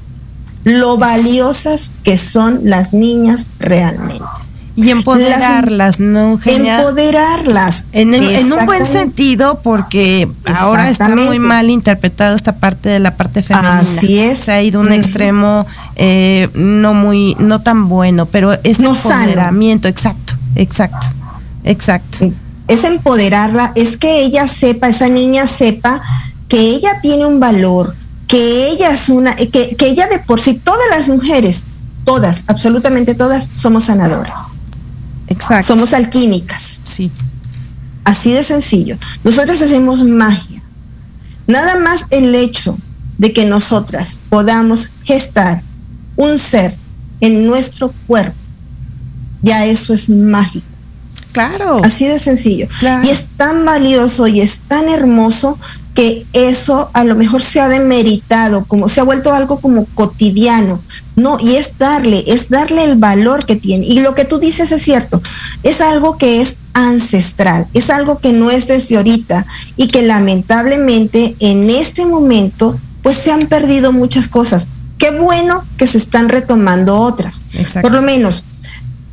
[0.64, 4.24] lo valiosas que son las niñas realmente.
[4.76, 6.80] Y empoderarlas, ¿no, Eugenia?
[6.80, 7.86] Empoderarlas.
[7.92, 8.12] En,
[8.52, 13.78] un buen sentido, porque ahora está muy mal interpretado esta parte de la parte femenina.
[13.80, 14.40] Así es.
[14.40, 15.66] Se ha ido un extremo
[15.96, 21.06] eh, no muy, no tan bueno, pero es empoderamiento, exacto, exacto,
[21.64, 22.30] exacto.
[22.68, 26.02] Es empoderarla, es que ella sepa, esa niña sepa
[26.48, 27.96] que ella tiene un valor,
[28.26, 31.64] que ella es una, que, que ella de por sí, todas las mujeres,
[32.04, 34.50] todas, absolutamente todas, somos sanadoras
[35.28, 35.74] Exacto.
[35.74, 36.80] Somos alquímicas.
[36.84, 37.10] Sí.
[38.04, 38.98] Así de sencillo.
[39.24, 40.62] Nosotras hacemos magia.
[41.46, 42.78] Nada más el hecho
[43.18, 45.62] de que nosotras podamos gestar
[46.16, 46.76] un ser
[47.20, 48.36] en nuestro cuerpo,
[49.42, 50.66] ya eso es mágico.
[51.32, 51.80] Claro.
[51.84, 52.68] Así de sencillo.
[53.04, 55.58] Y es tan valioso y es tan hermoso
[55.96, 60.82] que eso a lo mejor se ha demeritado, como se ha vuelto algo como cotidiano.
[61.16, 63.86] No, y es darle, es darle el valor que tiene.
[63.86, 65.22] Y lo que tú dices es cierto,
[65.62, 69.46] es algo que es ancestral, es algo que no es desde ahorita
[69.78, 74.68] y que lamentablemente en este momento pues se han perdido muchas cosas.
[74.98, 77.40] Qué bueno que se están retomando otras.
[77.80, 78.44] Por lo menos,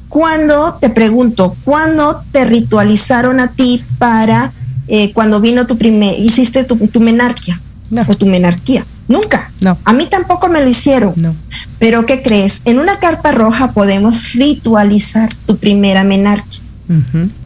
[0.09, 4.51] cuando te pregunto, ¿cuándo te ritualizaron a ti para
[4.87, 7.59] eh, cuando vino tu primer, hiciste tu, tu menarquia
[8.07, 8.85] o tu menarquía.
[9.07, 9.51] Nunca.
[9.59, 9.77] No.
[9.83, 11.13] A mí tampoco me lo hicieron.
[11.15, 11.35] No.
[11.79, 12.61] Pero ¿qué crees?
[12.65, 16.61] En una carpa roja podemos ritualizar tu primera menarquia.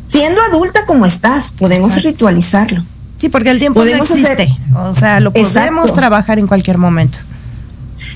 [0.10, 2.84] Siendo adulta como estás, podemos ritualizarlo.
[3.18, 4.48] Sí, porque el tiempo podemos no existe.
[4.76, 7.18] o sea, lo podemos trabajar en cualquier momento.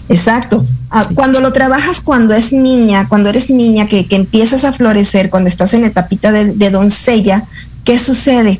[0.10, 0.66] Exacto.
[0.90, 5.30] Ah, cuando lo trabajas cuando es niña, cuando eres niña, que, que empiezas a florecer,
[5.30, 7.46] cuando estás en etapita de, de doncella,
[7.86, 8.60] ¿qué sucede?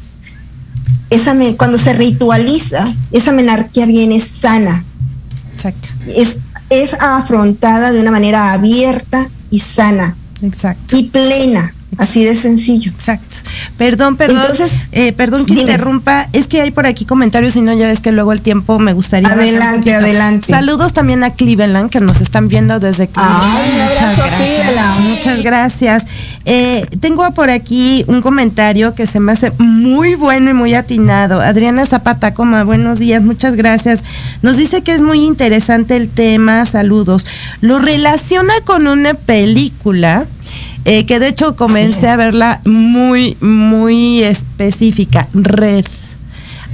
[1.12, 4.84] Esa cuando se ritualiza, esa menarquía viene sana.
[5.54, 5.90] Exacto.
[6.08, 6.38] Es,
[6.70, 10.16] es afrontada de una manera abierta y sana.
[10.42, 10.98] Exacto.
[10.98, 11.76] Y plena.
[11.98, 12.92] Así de sencillo.
[12.92, 13.38] Exacto.
[13.78, 14.40] Perdón, perdón.
[14.42, 16.28] Entonces, eh, perdón que interrumpa.
[16.32, 18.94] Es que hay por aquí comentarios y no, ya ves que luego el tiempo me
[18.94, 19.30] gustaría.
[19.30, 20.48] Adelante, adelante.
[20.48, 23.44] Saludos también a Cleveland, que nos están viendo desde Cleveland.
[23.44, 26.04] muchas, gracias, muchas gracias.
[26.46, 31.42] Eh, tengo por aquí un comentario que se me hace muy bueno y muy atinado.
[31.42, 34.04] Adriana Zapata, coma, buenos días, muchas gracias.
[34.42, 36.66] Nos dice que es muy interesante el tema.
[36.66, 37.28] Saludos.
[37.60, 40.26] Lo relaciona con una película
[40.86, 45.86] eh, que de hecho comencé a verla muy, muy específica, Red.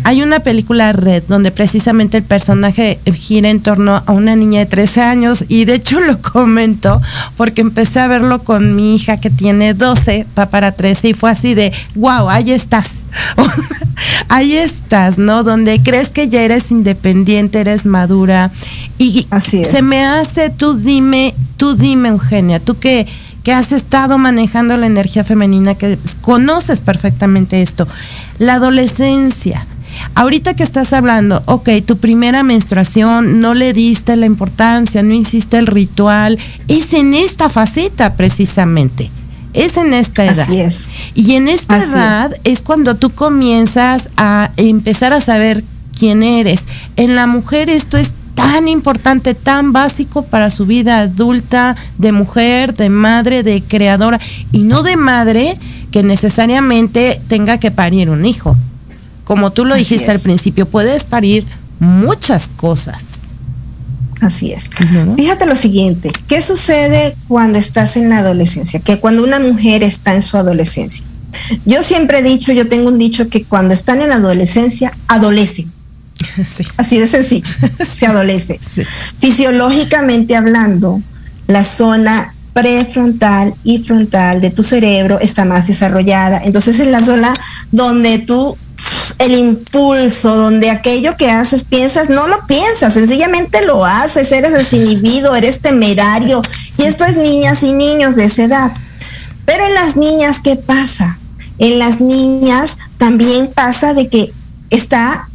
[0.03, 4.65] Hay una película Red donde precisamente el personaje gira en torno a una niña de
[4.65, 7.01] 13 años y de hecho lo comento
[7.35, 11.31] porque empecé a verlo con mi hija que tiene 12, va para 13 y fue
[11.31, 13.03] así de, wow, ahí estás.
[14.29, 15.43] ahí estás, ¿no?
[15.43, 18.51] Donde crees que ya eres independiente, eres madura
[18.97, 23.05] y así se me hace, tú dime, tú dime Eugenia, tú que
[23.47, 27.87] que has estado manejando la energía femenina, que conoces perfectamente esto.
[28.39, 29.65] La adolescencia.
[30.15, 35.57] Ahorita que estás hablando, ok, tu primera menstruación, no le diste la importancia, no hiciste
[35.59, 36.37] el ritual,
[36.67, 39.11] es en esta faceta precisamente
[39.53, 40.39] es en esta edad.
[40.41, 40.89] Así es.
[41.15, 42.61] Y en esta edad es.
[42.61, 45.63] cuando tú comienzas a empezar a saber
[45.97, 46.65] quién eres.
[46.97, 52.75] En la mujer esto es tan importante, tan básico para su vida adulta, de mujer,
[52.75, 54.19] de madre, de creadora,
[54.51, 55.57] y no de madre
[55.91, 58.55] que necesariamente tenga que parir un hijo.
[59.23, 61.47] Como tú lo dijiste al principio, puedes parir
[61.79, 63.05] muchas cosas.
[64.21, 64.69] Así es.
[65.15, 68.79] Fíjate lo siguiente, ¿qué sucede cuando estás en la adolescencia?
[68.81, 71.03] Que cuando una mujer está en su adolescencia.
[71.65, 75.71] Yo siempre he dicho, yo tengo un dicho que cuando están en la adolescencia, adolecen.
[76.78, 77.47] Así de sencillo,
[77.95, 78.59] se adolece.
[79.18, 81.01] Fisiológicamente hablando,
[81.47, 86.41] la zona prefrontal y frontal de tu cerebro está más desarrollada.
[86.43, 87.34] Entonces es la zona
[87.72, 88.57] donde tú
[89.20, 95.36] el impulso, donde aquello que haces piensas, no lo piensas, sencillamente lo haces, eres desinhibido,
[95.36, 96.41] eres temerario.
[96.78, 98.72] Y esto es niñas y niños de esa edad.
[99.45, 101.18] Pero en las niñas, ¿qué pasa?
[101.57, 104.34] En las niñas también pasa de que
[104.70, 105.26] está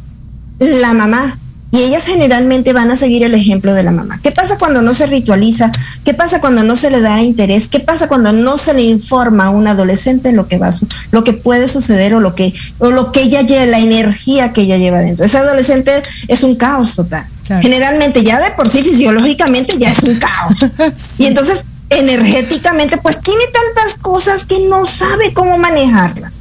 [0.79, 1.37] la mamá.
[1.71, 4.19] Y ellas generalmente van a seguir el ejemplo de la mamá.
[4.21, 5.71] ¿Qué pasa cuando no se ritualiza?
[6.05, 7.67] ¿Qué pasa cuando no se le da interés?
[7.67, 10.69] ¿Qué pasa cuando no se le informa a un adolescente lo que va
[11.09, 14.61] lo que puede suceder o lo que o lo que ella lleva, la energía que
[14.61, 15.25] ella lleva dentro?
[15.25, 15.93] Ese adolescente
[16.27, 17.25] es un caos total.
[17.63, 20.59] Generalmente ya de por sí fisiológicamente ya es un caos.
[21.17, 26.39] Y entonces energéticamente pues tiene tantas cosas que no sabe cómo manejarlas.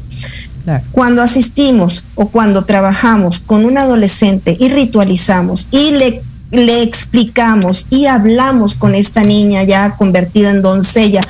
[0.92, 8.06] Cuando asistimos o cuando trabajamos con un adolescente y ritualizamos y le, le explicamos y
[8.06, 11.20] hablamos con esta niña ya convertida en doncella,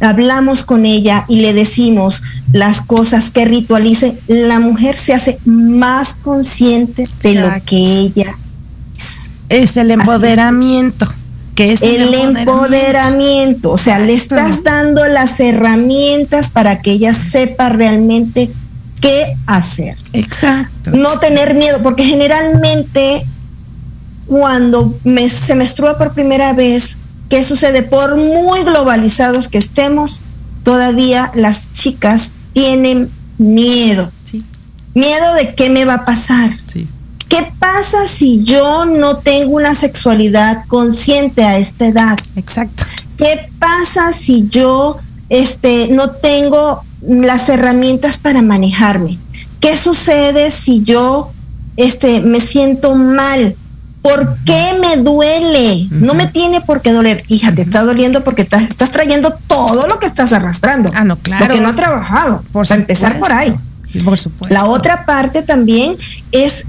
[0.00, 2.22] hablamos con ella y le decimos
[2.52, 8.36] las cosas que ritualice, la mujer se hace más consciente de lo que ella
[8.96, 9.32] es.
[9.48, 11.06] Es el empoderamiento.
[11.54, 13.72] Que es el, empoderamiento.
[13.72, 18.50] O sea, le estás dando las herramientas para que ella sepa realmente
[19.02, 19.98] qué hacer.
[20.14, 20.92] Exacto.
[20.92, 23.26] No tener miedo, porque generalmente
[24.26, 26.96] cuando me, se menstrua por primera vez,
[27.28, 27.82] ¿qué sucede?
[27.82, 30.22] Por muy globalizados que estemos,
[30.62, 34.10] todavía las chicas tienen miedo.
[34.94, 36.50] Miedo de qué me va a pasar.
[37.28, 42.18] ¿Qué pasa si yo no tengo una sexualidad consciente a esta edad?
[42.36, 42.84] Exacto.
[43.16, 44.98] ¿Qué pasa si yo
[45.30, 49.18] este, no tengo las herramientas para manejarme?
[49.60, 51.32] ¿Qué sucede si yo
[51.76, 53.56] este, me siento mal?
[54.02, 55.86] ¿Por qué me duele?
[55.90, 57.22] No me tiene por qué doler.
[57.28, 60.90] Hija, te está doliendo porque estás, trayendo todo lo que estás arrastrando.
[60.92, 61.46] Ah, no, claro.
[61.46, 62.42] Lo que no ha trabajado.
[62.52, 63.54] Por empezar por ahí.
[64.04, 64.52] Por supuesto.
[64.52, 65.96] La otra parte también
[66.32, 66.64] es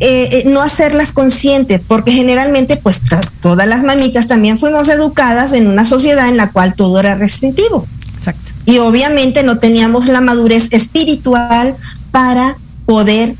[0.00, 3.02] eh, eh, no hacerlas conscientes, porque generalmente, pues
[3.40, 7.86] todas las mamitas también fuimos educadas en una sociedad en la cual todo era restrictivo.
[8.18, 8.50] Exacto.
[8.66, 11.76] Y obviamente no teníamos la madurez espiritual
[12.10, 13.36] para poder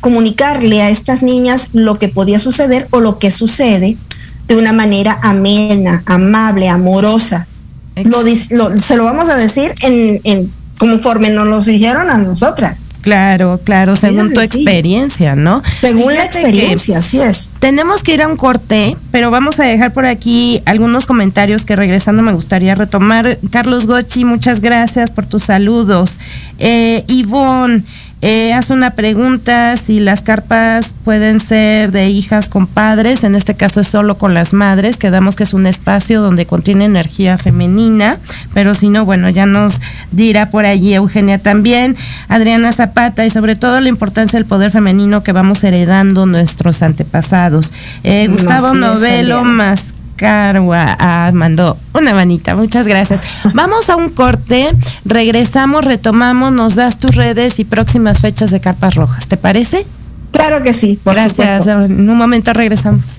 [0.00, 3.96] comunicarle a estas niñas lo que podía suceder o lo que sucede
[4.48, 7.46] de una manera amena, amable, amorosa.
[7.94, 12.82] se lo vamos a decir en, en conforme nos lo dijeron a nosotras.
[13.02, 15.60] Claro, claro, según tu experiencia, ¿no?
[15.80, 17.50] Según la experiencia, así es.
[17.58, 21.74] Tenemos que ir a un corte, pero vamos a dejar por aquí algunos comentarios que
[21.74, 23.38] regresando me gustaría retomar.
[23.50, 26.20] Carlos Gochi, muchas gracias por tus saludos.
[26.58, 27.82] Eh, Ivonne,
[28.22, 33.56] eh, hace una pregunta si las carpas pueden ser de hijas con padres, en este
[33.56, 38.18] caso es solo con las madres, quedamos que es un espacio donde contiene energía femenina,
[38.54, 39.80] pero si no, bueno, ya nos
[40.12, 41.96] dirá por allí Eugenia también,
[42.28, 47.72] Adriana Zapata y sobre todo la importancia del poder femenino que vamos heredando nuestros antepasados.
[48.04, 53.22] Eh, Gustavo Novelo más Cargua ah, mandó una manita, muchas gracias.
[53.54, 54.70] Vamos a un corte,
[55.04, 59.86] regresamos, retomamos, nos das tus redes y próximas fechas de carpas rojas, ¿te parece?
[60.32, 63.18] Claro que sí, por Gracias, en un momento regresamos.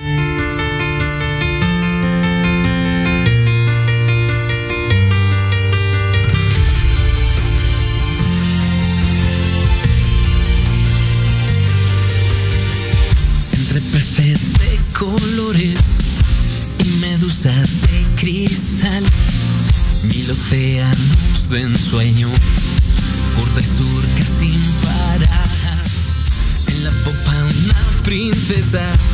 [28.71, 29.10] sad.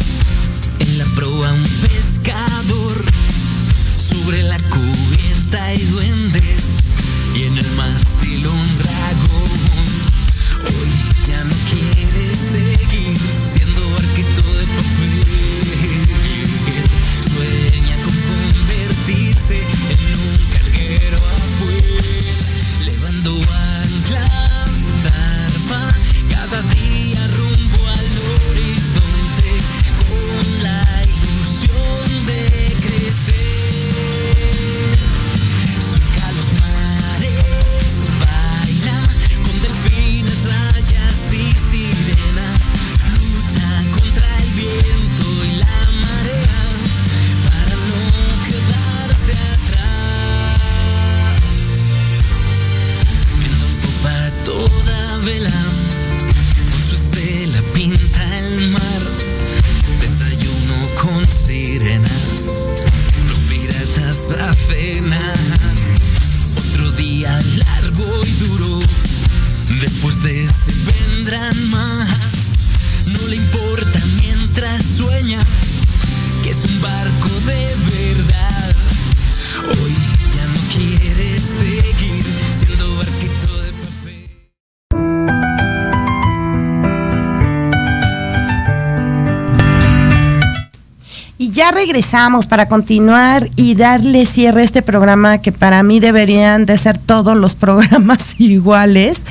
[91.72, 96.98] Regresamos para continuar y darle cierre a este programa que para mí deberían de ser
[96.98, 99.26] todos los programas iguales.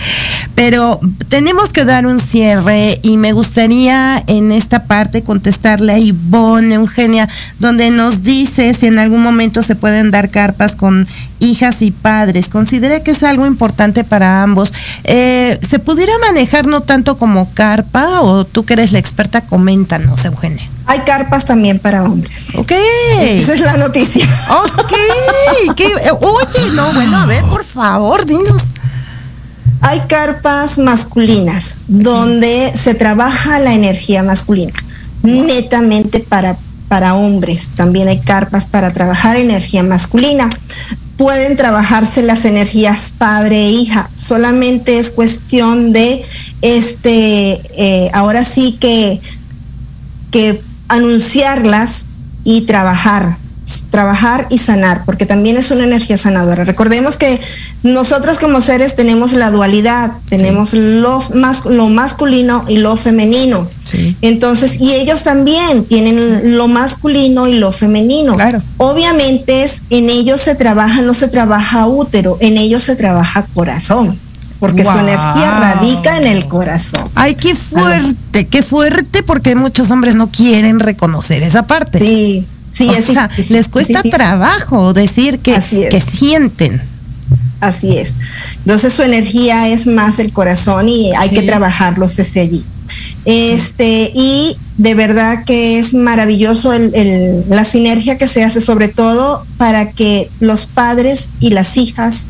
[0.57, 0.98] Pero
[1.28, 7.28] tenemos que dar un cierre y me gustaría en esta parte contestarle a Ivonne, Eugenia,
[7.59, 11.07] donde nos dice si en algún momento se pueden dar carpas con
[11.40, 12.48] hijas y padres.
[12.48, 14.72] Considera que es algo importante para ambos.
[15.04, 20.24] Eh, ¿Se pudiera manejar no tanto como carpa o tú que eres la experta, coméntanos,
[20.24, 20.66] Eugenia?
[20.86, 22.48] Hay carpas también para hombres.
[22.54, 22.72] Ok.
[23.20, 24.24] Esa es la noticia.
[25.68, 25.82] Ok.
[26.20, 28.62] Oye, no, bueno, a ver, por favor, dinos.
[29.80, 34.72] Hay carpas masculinas donde se trabaja la energía masculina,
[35.22, 36.56] netamente para,
[36.88, 37.70] para hombres.
[37.74, 40.48] También hay carpas para trabajar energía masculina.
[41.16, 44.10] Pueden trabajarse las energías padre e hija.
[44.16, 46.24] Solamente es cuestión de
[46.62, 49.20] este, eh, ahora sí que,
[50.30, 52.06] que anunciarlas
[52.44, 53.38] y trabajar,
[53.90, 56.64] trabajar y sanar, porque también es una energía sanadora.
[56.64, 57.40] Recordemos que
[57.82, 63.68] nosotros como seres tenemos la dualidad, tenemos lo, lo masculino y lo femenino.
[64.20, 68.34] Entonces, y ellos también tienen lo masculino y lo femenino.
[68.34, 68.62] Claro.
[68.78, 74.18] Obviamente es, en ellos se trabaja, no se trabaja útero, en ellos se trabaja corazón
[74.58, 77.10] porque su energía radica en el corazón.
[77.14, 81.98] Ay, qué fuerte, qué fuerte, porque muchos hombres no quieren reconocer esa parte.
[81.98, 82.46] Sí,
[82.76, 85.52] sí, es, les cuesta trabajo decir que,
[85.90, 86.82] que sienten.
[87.60, 88.12] Así es.
[88.58, 92.64] Entonces su energía es más el corazón y hay que trabajarlos desde allí.
[93.24, 96.72] Este, y de verdad que es maravilloso
[97.48, 102.26] la sinergia que se hace, sobre todo para que los padres y las hijas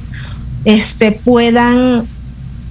[0.65, 2.07] este, puedan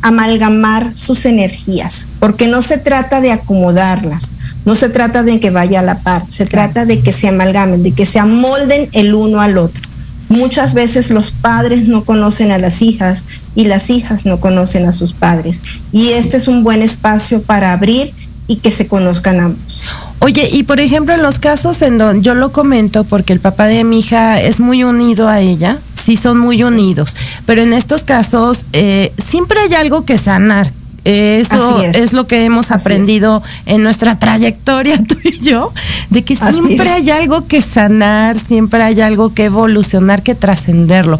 [0.01, 4.33] amalgamar sus energías, porque no se trata de acomodarlas,
[4.65, 7.83] no se trata de que vaya a la par, se trata de que se amalgamen,
[7.83, 9.81] de que se amolden el uno al otro.
[10.27, 14.91] Muchas veces los padres no conocen a las hijas y las hijas no conocen a
[14.91, 15.61] sus padres.
[15.91, 18.11] Y este es un buen espacio para abrir
[18.47, 19.83] y que se conozcan ambos.
[20.19, 23.65] Oye, y por ejemplo, en los casos en donde yo lo comento porque el papá
[23.67, 28.03] de mi hija es muy unido a ella, sí son muy unidos, pero en estos
[28.03, 30.71] casos eh, siempre hay algo que sanar.
[31.05, 32.13] Eso es.
[32.13, 35.71] lo que hemos aprendido en nuestra trayectoria, tú y yo,
[36.09, 41.19] de que siempre hay algo que sanar, siempre hay algo que evolucionar, que trascenderlo.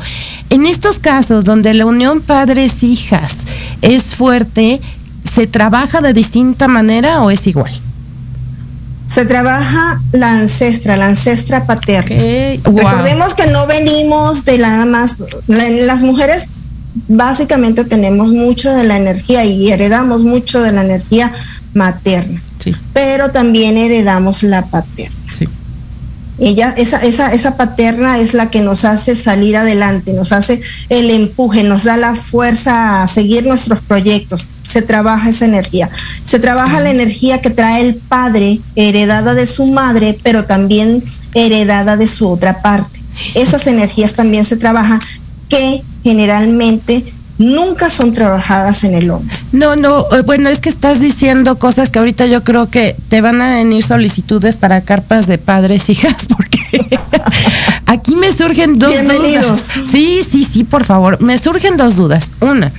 [0.50, 3.34] En estos casos donde la unión padres-hijas
[3.84, 4.82] es fuerte,
[5.24, 7.80] ¿se trabaja de distinta manera o es igual?
[9.08, 12.10] se trabaja la ancestra, la ancestra paterna.
[12.64, 15.18] Recordemos que no venimos de nada más,
[15.48, 16.50] las mujeres
[17.08, 21.32] básicamente tenemos mucho de la energía y heredamos mucho de la energía
[21.74, 22.42] materna,
[22.94, 25.16] pero también heredamos la paterna.
[26.38, 31.10] Ella, esa, esa, esa paterna es la que nos hace salir adelante, nos hace el
[31.10, 34.50] empuje, nos da la fuerza a seguir nuestros proyectos.
[34.62, 35.90] Se trabaja esa energía.
[36.26, 41.96] Se trabaja la energía que trae el padre, heredada de su madre, pero también heredada
[41.96, 43.00] de su otra parte.
[43.34, 45.00] Esas energías también se trabajan
[45.48, 47.04] que generalmente
[47.40, 49.36] nunca son trabajadas en el hombre.
[49.52, 53.22] No, no, eh, bueno, es que estás diciendo cosas que ahorita yo creo que te
[53.22, 56.60] van a venir solicitudes para carpas de padres, hijas, porque
[57.88, 59.68] aquí me surgen dos dudas.
[59.92, 62.30] Sí, sí, sí, por favor, me surgen dos dudas.
[62.40, 62.72] Una,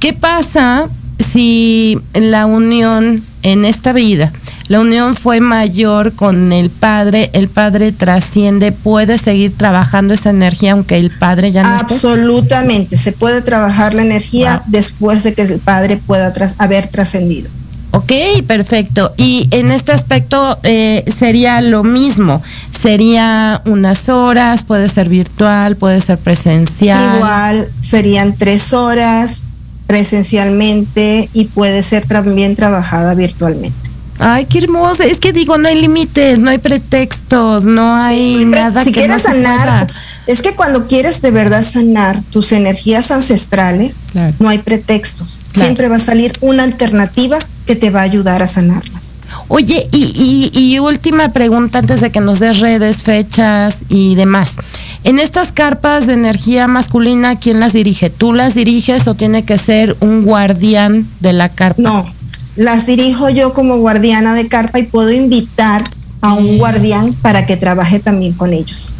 [0.00, 0.88] ¿qué pasa
[1.22, 4.32] si la unión en esta vida
[4.70, 10.74] la unión fue mayor con el padre, el padre trasciende, puede seguir trabajando esa energía
[10.74, 15.58] aunque el padre ya no Absolutamente, se puede trabajar la energía después de que el
[15.58, 17.50] padre pueda haber trascendido.
[17.90, 18.12] Ok,
[18.46, 19.12] perfecto.
[19.16, 22.40] Y en este aspecto eh, sería lo mismo.
[22.70, 27.16] Sería unas horas, puede ser virtual, puede ser presencial.
[27.16, 29.42] Igual, serían tres horas
[29.90, 33.90] presencialmente y puede ser también trabajada virtualmente.
[34.20, 35.02] Ay, qué hermoso.
[35.02, 38.84] Es que digo, no hay límites, no hay pretextos, no hay nada.
[38.84, 39.88] Si quieres sanar,
[40.28, 44.04] es que cuando quieres de verdad sanar tus energías ancestrales,
[44.38, 45.40] no hay pretextos.
[45.50, 49.10] Siempre va a salir una alternativa que te va a ayudar a sanarlas.
[49.48, 54.56] Oye, y, y, última pregunta antes de que nos des redes, fechas y demás.
[55.02, 58.10] En estas carpas de energía masculina, ¿quién las dirige?
[58.10, 61.80] ¿Tú las diriges o tiene que ser un guardián de la carpa?
[61.80, 62.12] No,
[62.56, 65.82] las dirijo yo como guardiana de carpa y puedo invitar
[66.20, 68.92] a un guardián para que trabaje también con ellos.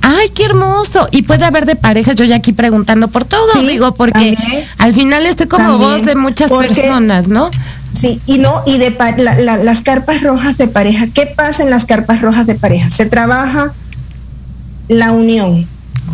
[0.00, 1.08] Ay, qué hermoso.
[1.10, 4.38] Y puede haber de parejas, yo ya aquí preguntando por todo, digo, porque
[4.78, 7.50] al final estoy como voz de muchas personas, ¿no?
[7.92, 8.96] Sí, y no, y de
[9.62, 12.90] las carpas rojas de pareja, ¿qué pasa en las carpas rojas de pareja?
[12.90, 13.72] Se trabaja
[14.88, 15.66] la unión,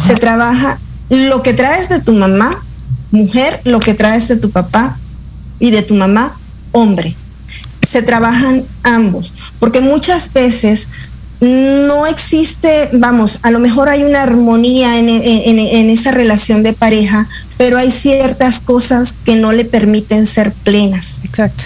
[0.04, 2.62] se trabaja lo que traes de tu mamá,
[3.10, 4.98] mujer, lo que traes de tu papá,
[5.58, 6.36] y de tu mamá,
[6.72, 7.16] hombre.
[7.88, 10.88] Se trabajan ambos, porque muchas veces
[11.40, 17.28] no existe, vamos, a lo mejor hay una armonía en, en, esa relación de pareja,
[17.58, 21.20] pero hay ciertas cosas que no le permiten ser plenas.
[21.24, 21.64] Exacto.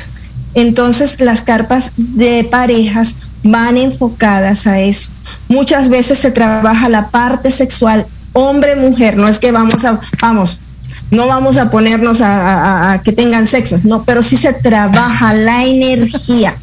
[0.54, 5.10] Entonces las carpas de parejas van enfocadas a eso.
[5.48, 10.60] Muchas veces se trabaja la parte sexual hombre-mujer, no es que vamos a, vamos,
[11.10, 16.56] no vamos a ponernos a, que tengan sexo, no, pero sí se trabaja la energía.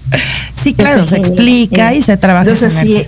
[0.62, 2.50] Sí, claro, se explica y se trabaja.
[2.50, 3.06] Entonces, sí,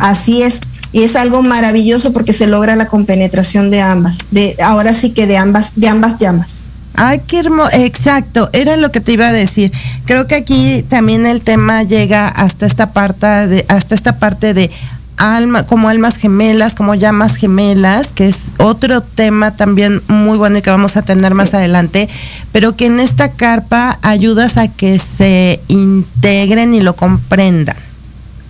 [0.00, 0.60] así es.
[0.92, 5.26] Y es algo maravilloso porque se logra la compenetración de ambas, de ahora sí que
[5.26, 6.68] de ambas, de ambas llamas.
[6.94, 9.72] Ay, qué hermoso, exacto, era lo que te iba a decir.
[10.04, 14.70] Creo que aquí también el tema llega hasta esta parte de, hasta esta parte de
[15.16, 20.62] alma, como almas gemelas, como llamas gemelas, que es otro tema también muy bueno y
[20.62, 22.08] que vamos a tener más adelante,
[22.50, 27.76] pero que en esta carpa ayudas a que se integren y lo comprendan.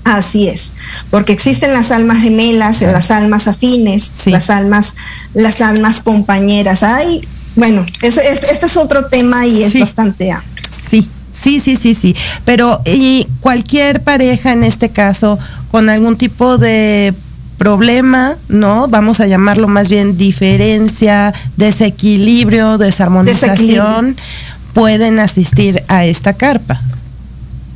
[0.05, 0.73] Así es,
[1.11, 4.95] porque existen las almas gemelas, las almas afines, las almas,
[5.33, 6.83] las almas compañeras.
[6.83, 7.21] Ay,
[7.57, 8.21] bueno, este,
[8.53, 10.65] es otro tema y es bastante amplio.
[10.89, 12.17] Sí, sí, sí, sí, sí.
[12.45, 15.39] Pero y cualquier pareja en este caso
[15.71, 17.15] con algún tipo de
[17.59, 18.89] problema, ¿no?
[18.89, 24.17] Vamos a llamarlo más bien diferencia, desequilibrio, desarmonización,
[24.73, 26.81] pueden asistir a esta carpa.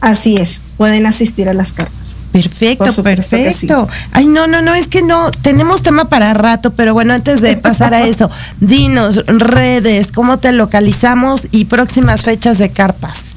[0.00, 2.16] Así es, pueden asistir a las carpas.
[2.32, 3.88] Perfecto, perfecto.
[4.12, 7.56] Ay, no, no, no, es que no, tenemos tema para rato, pero bueno, antes de
[7.56, 8.30] pasar a eso,
[8.60, 13.36] dinos, redes, cómo te localizamos y próximas fechas de carpas.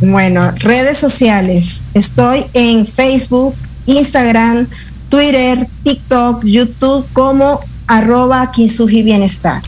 [0.00, 1.82] Bueno, redes sociales.
[1.92, 3.54] Estoy en Facebook,
[3.86, 4.66] Instagram,
[5.10, 9.62] Twitter, TikTok, YouTube como arroba Kinsugi Bienestar.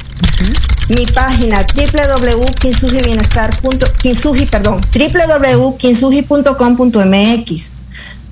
[0.88, 7.72] Mi página www.kinsugi perdón, www.kinsugi.com.mx.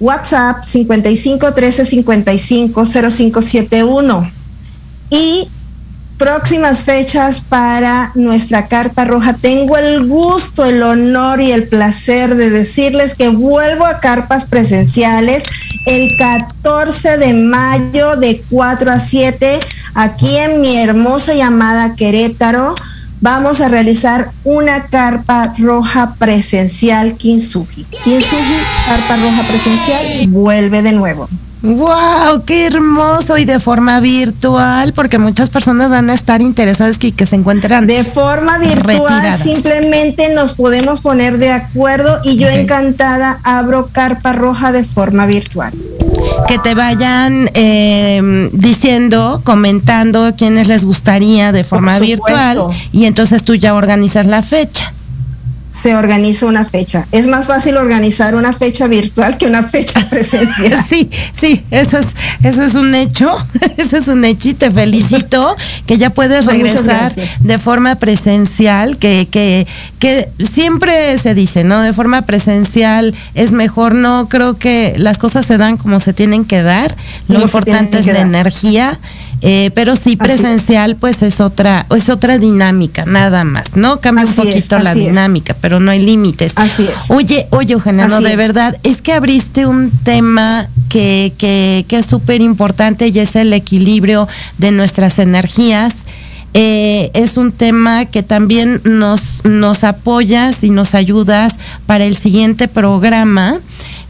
[0.01, 4.33] WhatsApp 55 13 55 0571.
[5.11, 5.49] Y
[6.19, 9.35] próximas fechas para nuestra carpa roja.
[9.35, 15.45] Tengo el gusto, el honor y el placer de decirles que vuelvo a carpas presenciales
[15.87, 19.61] el 14 de mayo de 4 a 7
[19.95, 22.75] aquí en mi hermosa llamada Querétaro.
[23.21, 27.85] Vamos a realizar una carpa roja presencial Kinsugi.
[27.85, 31.29] Kinsugi, carpa roja presencial, vuelve de nuevo.
[31.65, 32.45] ¡Wow!
[32.45, 33.39] ¡Qué hermoso!
[33.39, 37.87] Y de forma virtual, porque muchas personas van a estar interesadas y que se encuentran.
[37.87, 44.73] De forma virtual, simplemente nos podemos poner de acuerdo y yo encantada abro carpa roja
[44.73, 45.73] de forma virtual.
[46.47, 52.59] Que te vayan em, diciendo, comentando quiénes les gustaría de forma virtual
[52.93, 54.93] y entonces tú ya organizas la fecha
[55.83, 57.07] se organiza una fecha.
[57.11, 60.85] Es más fácil organizar una fecha virtual que una fecha presencial.
[60.89, 62.07] Sí, sí, eso es,
[62.43, 63.29] eso es un hecho,
[63.77, 65.57] eso es un hecho y te felicito
[65.87, 69.67] que ya puedes regresar de forma presencial, que, que,
[69.99, 71.81] que siempre se dice, ¿no?
[71.81, 76.45] De forma presencial es mejor, no creo que las cosas se dan como se tienen
[76.45, 76.95] que dar,
[77.29, 78.99] lo importante es la energía
[79.47, 84.35] eh, pero sí presencial pues es otra es otra dinámica nada más no cambia un
[84.35, 86.55] poquito la dinámica pero no hay límites.
[86.57, 87.11] Así es.
[87.11, 92.07] Oye oye Eugenia no de verdad es que abriste un tema que que, que es
[92.07, 94.29] súper importante y es el equilibrio
[94.59, 96.07] de nuestras energías.
[96.57, 102.69] Eh, es un tema que también nos, nos apoyas y nos ayudas para el siguiente
[102.69, 103.59] programa.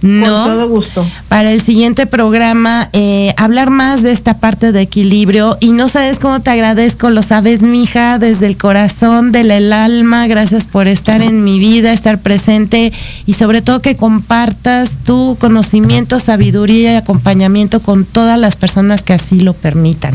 [0.04, 1.10] No, Con todo gusto.
[1.30, 5.56] Para el siguiente programa, eh, hablar más de esta parte de equilibrio.
[5.60, 10.26] Y no sabes cómo te agradezco, lo sabes, mija, desde el corazón, del alma.
[10.26, 12.92] Gracias por estar en mi vida, estar presente
[13.24, 19.14] y sobre todo que compartas tu conocimiento, sabiduría y acompañamiento con todas las personas que
[19.14, 20.14] así lo permitan.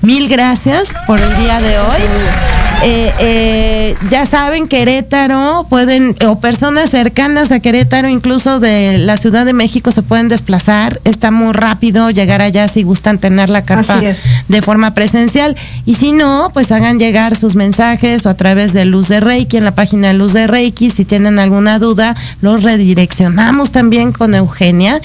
[0.00, 2.65] Mil gracias por el día de hoy.
[2.84, 9.44] Eh, eh, ya saben, Querétaro, pueden, o personas cercanas a Querétaro, incluso de la Ciudad
[9.44, 11.00] de México, se pueden desplazar.
[11.04, 14.00] Está muy rápido llegar allá si gustan tener la carta
[14.48, 15.56] de forma presencial.
[15.84, 19.56] Y si no, pues hagan llegar sus mensajes o a través de Luz de Reiki,
[19.56, 20.90] en la página de Luz de Reiki.
[20.90, 25.00] Si tienen alguna duda, los redireccionamos también con Eugenia.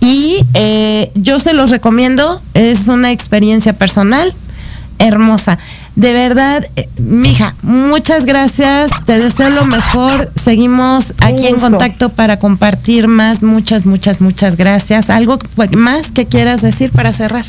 [0.00, 4.34] Y eh, yo se los recomiendo, es una experiencia personal
[5.00, 5.58] hermosa.
[6.00, 8.90] De verdad, eh, mija, muchas gracias.
[9.04, 10.32] Te deseo lo mejor.
[10.42, 13.42] Seguimos aquí en contacto para compartir más.
[13.42, 15.10] Muchas, muchas, muchas gracias.
[15.10, 15.38] ¿Algo
[15.76, 17.44] más que quieras decir para cerrar?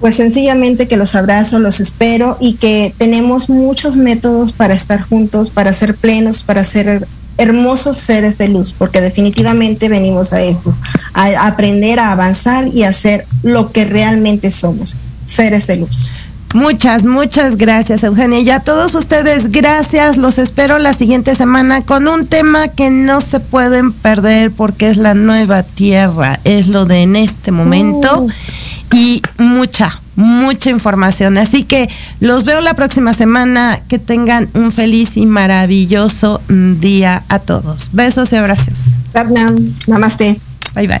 [0.00, 5.50] pues sencillamente que los abrazo, los espero y que tenemos muchos métodos para estar juntos,
[5.50, 7.08] para ser plenos, para ser
[7.38, 10.74] hermosos seres de luz, porque definitivamente venimos a eso,
[11.12, 16.20] a aprender a avanzar y a ser lo que realmente somos, seres de luz.
[16.54, 18.40] Muchas, muchas gracias, Eugenia.
[18.40, 20.16] Y a todos ustedes, gracias.
[20.16, 24.96] Los espero la siguiente semana con un tema que no se pueden perder porque es
[24.96, 28.22] la nueva tierra, es lo de en este momento.
[28.22, 28.30] Uh.
[28.94, 31.36] Y mucha, mucha información.
[31.38, 31.88] Así que
[32.20, 33.78] los veo la próxima semana.
[33.88, 37.90] Que tengan un feliz y maravilloso día a todos.
[37.92, 38.78] Besos y abrazos.
[39.86, 40.40] Namaste.
[40.74, 41.00] Bye bye.